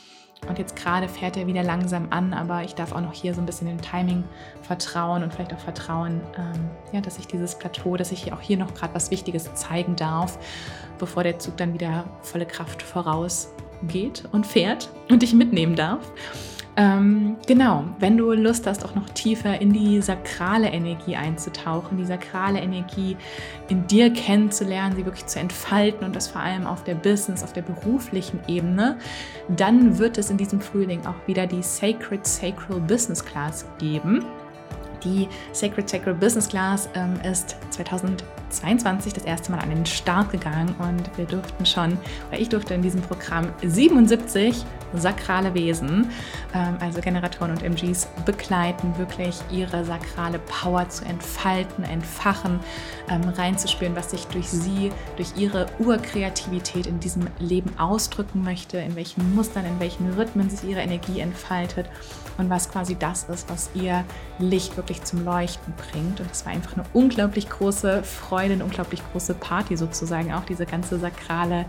und 0.46 0.59
jetzt 0.59 0.77
gerade 0.77 1.09
fährt 1.09 1.37
er 1.37 1.46
wieder 1.46 1.62
langsam 1.62 2.09
an, 2.11 2.33
aber 2.33 2.62
ich 2.62 2.74
darf 2.74 2.92
auch 2.92 3.01
noch 3.01 3.12
hier 3.12 3.35
so 3.35 3.40
ein 3.40 3.46
bisschen 3.46 3.66
dem 3.66 3.81
Timing 3.81 4.24
vertrauen 4.62 5.22
und 5.22 5.33
vielleicht 5.33 5.53
auch 5.53 5.59
vertrauen, 5.59 6.20
ähm, 6.37 6.70
ja, 6.92 7.01
dass 7.01 7.18
ich 7.18 7.27
dieses 7.27 7.59
Plateau, 7.59 7.96
dass 7.96 8.12
ich 8.12 8.33
auch 8.33 8.40
hier 8.40 8.57
noch 8.57 8.74
gerade 8.74 8.94
was 8.94 9.11
Wichtiges 9.11 9.53
zeigen 9.55 9.96
darf, 9.96 10.38
bevor 10.98 11.22
der 11.22 11.38
Zug 11.38 11.57
dann 11.57 11.74
wieder 11.74 12.05
volle 12.22 12.46
Kraft 12.46 12.83
vorausgeht 12.83 14.24
und 14.33 14.46
fährt 14.46 14.90
und 15.09 15.22
ich 15.22 15.35
mitnehmen 15.35 15.77
darf. 15.77 16.11
Ähm, 16.78 17.36
genau, 17.44 17.86
wenn 17.98 18.16
du 18.16 18.32
Lust 18.34 18.64
hast, 18.68 18.84
auch 18.84 18.94
noch 18.94 19.10
tiefer 19.10 19.60
in 19.60 19.72
die 19.72 20.00
sakrale 20.00 20.68
Energie 20.68 21.16
einzutauchen, 21.16 21.98
die 21.98 22.04
sakrale 22.04 22.60
Energie 22.60 23.16
in 23.68 23.88
dir 23.88 24.12
kennenzulernen, 24.12 24.94
sie 24.94 25.04
wirklich 25.04 25.26
zu 25.26 25.40
entfalten 25.40 26.06
und 26.06 26.14
das 26.14 26.28
vor 26.28 26.40
allem 26.40 26.68
auf 26.68 26.84
der 26.84 26.94
Business, 26.94 27.42
auf 27.42 27.52
der 27.52 27.62
beruflichen 27.62 28.38
Ebene, 28.46 28.96
dann 29.48 29.98
wird 29.98 30.18
es 30.18 30.30
in 30.30 30.36
diesem 30.36 30.60
Frühling 30.60 31.04
auch 31.04 31.16
wieder 31.26 31.48
die 31.48 31.64
Sacred 31.64 32.24
Sacral 32.24 32.78
Business 32.78 33.24
Class 33.24 33.66
geben. 33.78 34.24
Die 35.02 35.26
Sacred 35.50 35.88
Sacral 35.88 36.14
Business 36.14 36.48
Class 36.48 36.88
ähm, 36.94 37.18
ist 37.28 37.56
2022 37.70 39.12
das 39.12 39.24
erste 39.24 39.50
Mal 39.50 39.58
an 39.58 39.70
den 39.70 39.84
Start 39.86 40.30
gegangen 40.30 40.76
und 40.78 41.18
wir 41.18 41.24
durften 41.24 41.66
schon, 41.66 41.98
oder 42.28 42.38
ich 42.38 42.48
durfte 42.48 42.74
in 42.74 42.82
diesem 42.82 43.00
Programm 43.00 43.48
77 43.64 44.64
sakrale 44.94 45.55
Wesen, 45.55 46.11
ähm, 46.55 46.77
also 46.81 47.01
Generatoren 47.01 47.51
und 47.53 47.62
MGs, 47.62 48.09
begleiten, 48.24 48.96
wirklich 48.98 49.37
ihre 49.51 49.85
sakrale 49.85 50.38
Power 50.38 50.88
zu 50.88 51.05
entfalten, 51.05 51.85
entfachen, 51.85 52.61
ähm, 53.11 53.29
reinzuspüren, 53.29 53.96
was 53.96 54.11
sich 54.11 54.27
durch 54.27 54.48
sie, 54.48 54.90
durch 55.16 55.37
ihre 55.37 55.66
Urkreativität 55.79 56.87
in 56.87 57.01
diesem 57.01 57.29
Leben 57.38 57.79
ausdrücken 57.79 58.42
möchte, 58.42 58.79
in 58.79 58.96
welchen 58.96 59.35
Mustern, 59.35 59.64
in 59.64 59.81
welchen 59.81 60.12
Rhythmen 60.14 60.51
sich 60.51 60.68
ihre 60.68 60.81
Energie 60.81 61.20
entfaltet 61.20 61.88
und 62.38 62.48
was 62.48 62.70
quasi 62.70 62.96
das 62.96 63.24
ist, 63.24 63.51
was 63.51 63.70
ihr 63.74 64.05
Licht 64.38 64.77
wirklich 64.77 65.03
zum 65.03 65.24
Leuchten 65.24 65.74
bringt. 65.74 66.20
Und 66.20 66.31
es 66.31 66.46
war 66.46 66.53
einfach 66.53 66.74
eine 66.74 66.85
unglaublich 66.92 67.48
große 67.51 68.03
Freude, 68.05 68.55
eine 68.55 68.64
unglaublich 68.64 69.03
große 69.12 69.35
Party 69.35 69.77
sozusagen, 69.77 70.33
auch 70.33 70.44
diese 70.44 70.64
ganze 70.64 70.98
sakrale 70.98 71.66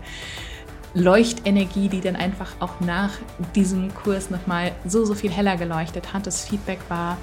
Leuchtenergie, 0.94 1.88
die 1.88 2.00
dann 2.00 2.16
einfach 2.16 2.52
auch 2.60 2.80
nach 2.80 3.12
diesem 3.54 3.94
Kurs 3.94 4.30
nochmal 4.30 4.72
so, 4.84 5.04
so 5.04 5.14
viel 5.14 5.30
heller 5.30 5.56
geleuchtet 5.56 6.12
hat. 6.12 6.26
Das 6.26 6.44
Feedback 6.44 6.80
war 6.88 7.16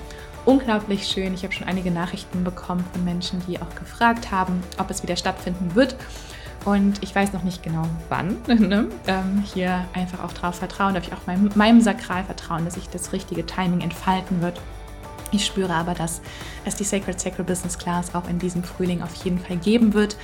unglaublich 0.46 1.08
schön. 1.08 1.34
Ich 1.34 1.44
habe 1.44 1.54
schon 1.54 1.68
einige 1.68 1.92
Nachrichten 1.92 2.44
bekommen 2.44 2.86
von 2.94 3.04
Menschen, 3.04 3.42
die 3.48 3.60
auch 3.60 3.76
gefragt 3.76 4.32
haben, 4.32 4.64
ob 4.78 4.90
es 4.90 5.04
wieder 5.04 5.18
stattfinden 5.18 5.76
wird. 5.76 5.96
Und 6.66 7.02
ich 7.02 7.14
weiß 7.14 7.34
noch 7.34 7.44
nicht 7.44 7.64
genau 7.64 7.88
wann. 8.10 8.38
Ne? 8.48 8.88
Ähm, 9.08 9.44
hier 9.54 9.86
einfach 9.94 10.24
auch 10.24 10.34
drauf 10.34 10.56
vertrauen, 10.56 10.94
darf 10.94 11.08
ich 11.08 11.14
auch 11.14 11.26
meinem, 11.28 11.50
meinem 11.56 11.82
Sakral 11.82 12.24
vertrauen, 12.24 12.66
dass 12.66 12.74
sich 12.74 12.90
das 12.90 13.14
richtige 13.14 13.46
Timing 13.46 13.82
entfalten 13.82 14.42
wird. 14.42 14.60
Ich 15.32 15.46
spüre 15.46 15.74
aber, 15.74 15.94
dass 15.94 16.22
es 16.66 16.76
die 16.76 16.84
Sacred 16.84 17.20
Sacred 17.20 17.46
Business 17.46 17.78
Class 17.78 18.16
auch 18.16 18.30
in 18.30 18.40
diesem 18.40 18.64
Frühling 18.64 19.02
auf 19.02 19.14
jeden 19.24 19.40
Fall 19.40 19.58
geben 19.58 19.94
wird. 19.94 20.16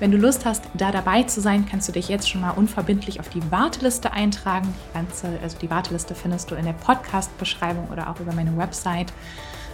Wenn 0.00 0.12
du 0.12 0.16
Lust 0.16 0.44
hast, 0.44 0.62
da 0.74 0.92
dabei 0.92 1.24
zu 1.24 1.40
sein, 1.40 1.66
kannst 1.68 1.88
du 1.88 1.92
dich 1.92 2.08
jetzt 2.08 2.30
schon 2.30 2.40
mal 2.40 2.50
unverbindlich 2.50 3.18
auf 3.18 3.28
die 3.30 3.42
Warteliste 3.50 4.12
eintragen. 4.12 4.72
Die 4.88 4.94
ganze, 4.94 5.26
also 5.42 5.58
die 5.58 5.68
Warteliste 5.70 6.14
findest 6.14 6.52
du 6.52 6.54
in 6.54 6.66
der 6.66 6.72
Podcast-Beschreibung 6.72 7.88
oder 7.90 8.08
auch 8.08 8.20
über 8.20 8.32
meine 8.32 8.56
Website. 8.56 9.12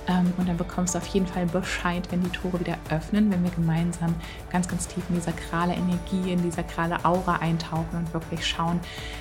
Ähm, 0.06 0.32
und 0.36 0.48
dann 0.48 0.56
bekommst 0.56 0.94
du 0.94 0.98
auf 0.98 1.06
jeden 1.06 1.26
Fall 1.26 1.46
Bescheid, 1.46 2.06
wenn 2.10 2.22
die 2.22 2.30
Tore 2.30 2.60
wieder 2.60 2.76
öffnen, 2.90 3.30
wenn 3.30 3.42
wir 3.42 3.50
gemeinsam 3.50 4.14
ganz, 4.50 4.68
ganz 4.68 4.86
tief 4.86 5.02
in 5.08 5.16
die 5.16 5.20
sakrale 5.20 5.74
Energie, 5.74 6.32
in 6.32 6.42
die 6.42 6.50
sakrale 6.50 7.04
Aura 7.04 7.36
eintauchen 7.36 7.98
und 7.98 8.12
wirklich 8.12 8.46
schauen, 8.46 8.80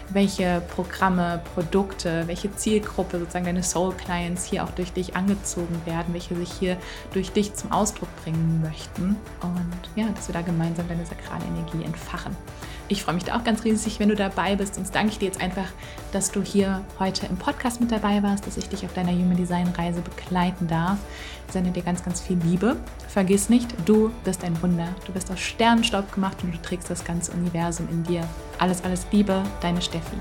welche 0.09 0.61
Programme, 0.75 1.41
Produkte, 1.53 2.23
welche 2.27 2.53
Zielgruppe, 2.55 3.19
sozusagen 3.19 3.45
deine 3.45 3.63
Soul 3.63 3.93
Clients 3.93 4.45
hier 4.45 4.63
auch 4.63 4.71
durch 4.71 4.91
dich 4.91 5.15
angezogen 5.15 5.81
werden, 5.85 6.13
welche 6.13 6.35
sich 6.35 6.51
hier 6.51 6.77
durch 7.13 7.31
dich 7.31 7.53
zum 7.53 7.71
Ausdruck 7.71 8.09
bringen 8.23 8.61
möchten. 8.61 9.15
Und 9.41 9.89
ja, 9.95 10.07
dass 10.09 10.27
wir 10.27 10.33
da 10.33 10.41
gemeinsam 10.41 10.87
deine 10.87 11.05
sakrale 11.05 11.45
Energie 11.45 11.83
entfachen. 11.85 12.35
Ich 12.93 13.03
freue 13.03 13.15
mich 13.15 13.23
da 13.23 13.35
auch 13.35 13.43
ganz 13.43 13.63
riesig, 13.63 13.99
wenn 13.99 14.09
du 14.09 14.15
dabei 14.15 14.55
bist. 14.55 14.77
Und 14.77 14.93
danke 14.93 15.13
ich 15.13 15.17
dir 15.17 15.25
jetzt 15.25 15.41
einfach, 15.41 15.65
dass 16.11 16.31
du 16.31 16.43
hier 16.43 16.83
heute 16.99 17.25
im 17.25 17.37
Podcast 17.37 17.81
mit 17.81 17.91
dabei 17.91 18.21
warst, 18.21 18.45
dass 18.45 18.55
ich 18.55 18.69
dich 18.69 18.85
auf 18.85 18.93
deiner 18.93 19.11
Human 19.11 19.35
Design 19.35 19.67
Reise 19.75 20.01
begleiten 20.01 20.67
darf. 20.67 20.99
Ich 21.47 21.53
sende 21.53 21.71
dir 21.71 21.81
ganz, 21.81 22.05
ganz 22.05 22.21
viel 22.21 22.37
Liebe. 22.37 22.75
Vergiss 23.07 23.49
nicht, 23.49 23.73
du 23.85 24.11
bist 24.23 24.43
ein 24.43 24.61
Wunder. 24.61 24.89
Du 25.07 25.11
bist 25.11 25.31
aus 25.31 25.39
Sternenstaub 25.39 26.11
gemacht 26.13 26.37
und 26.43 26.53
du 26.53 26.61
trägst 26.61 26.87
das 26.91 27.03
ganze 27.03 27.31
Universum 27.31 27.89
in 27.89 28.03
dir. 28.03 28.27
Alles, 28.59 28.83
alles 28.83 29.07
Liebe, 29.11 29.41
deine 29.59 29.81
Steffi. 29.81 30.15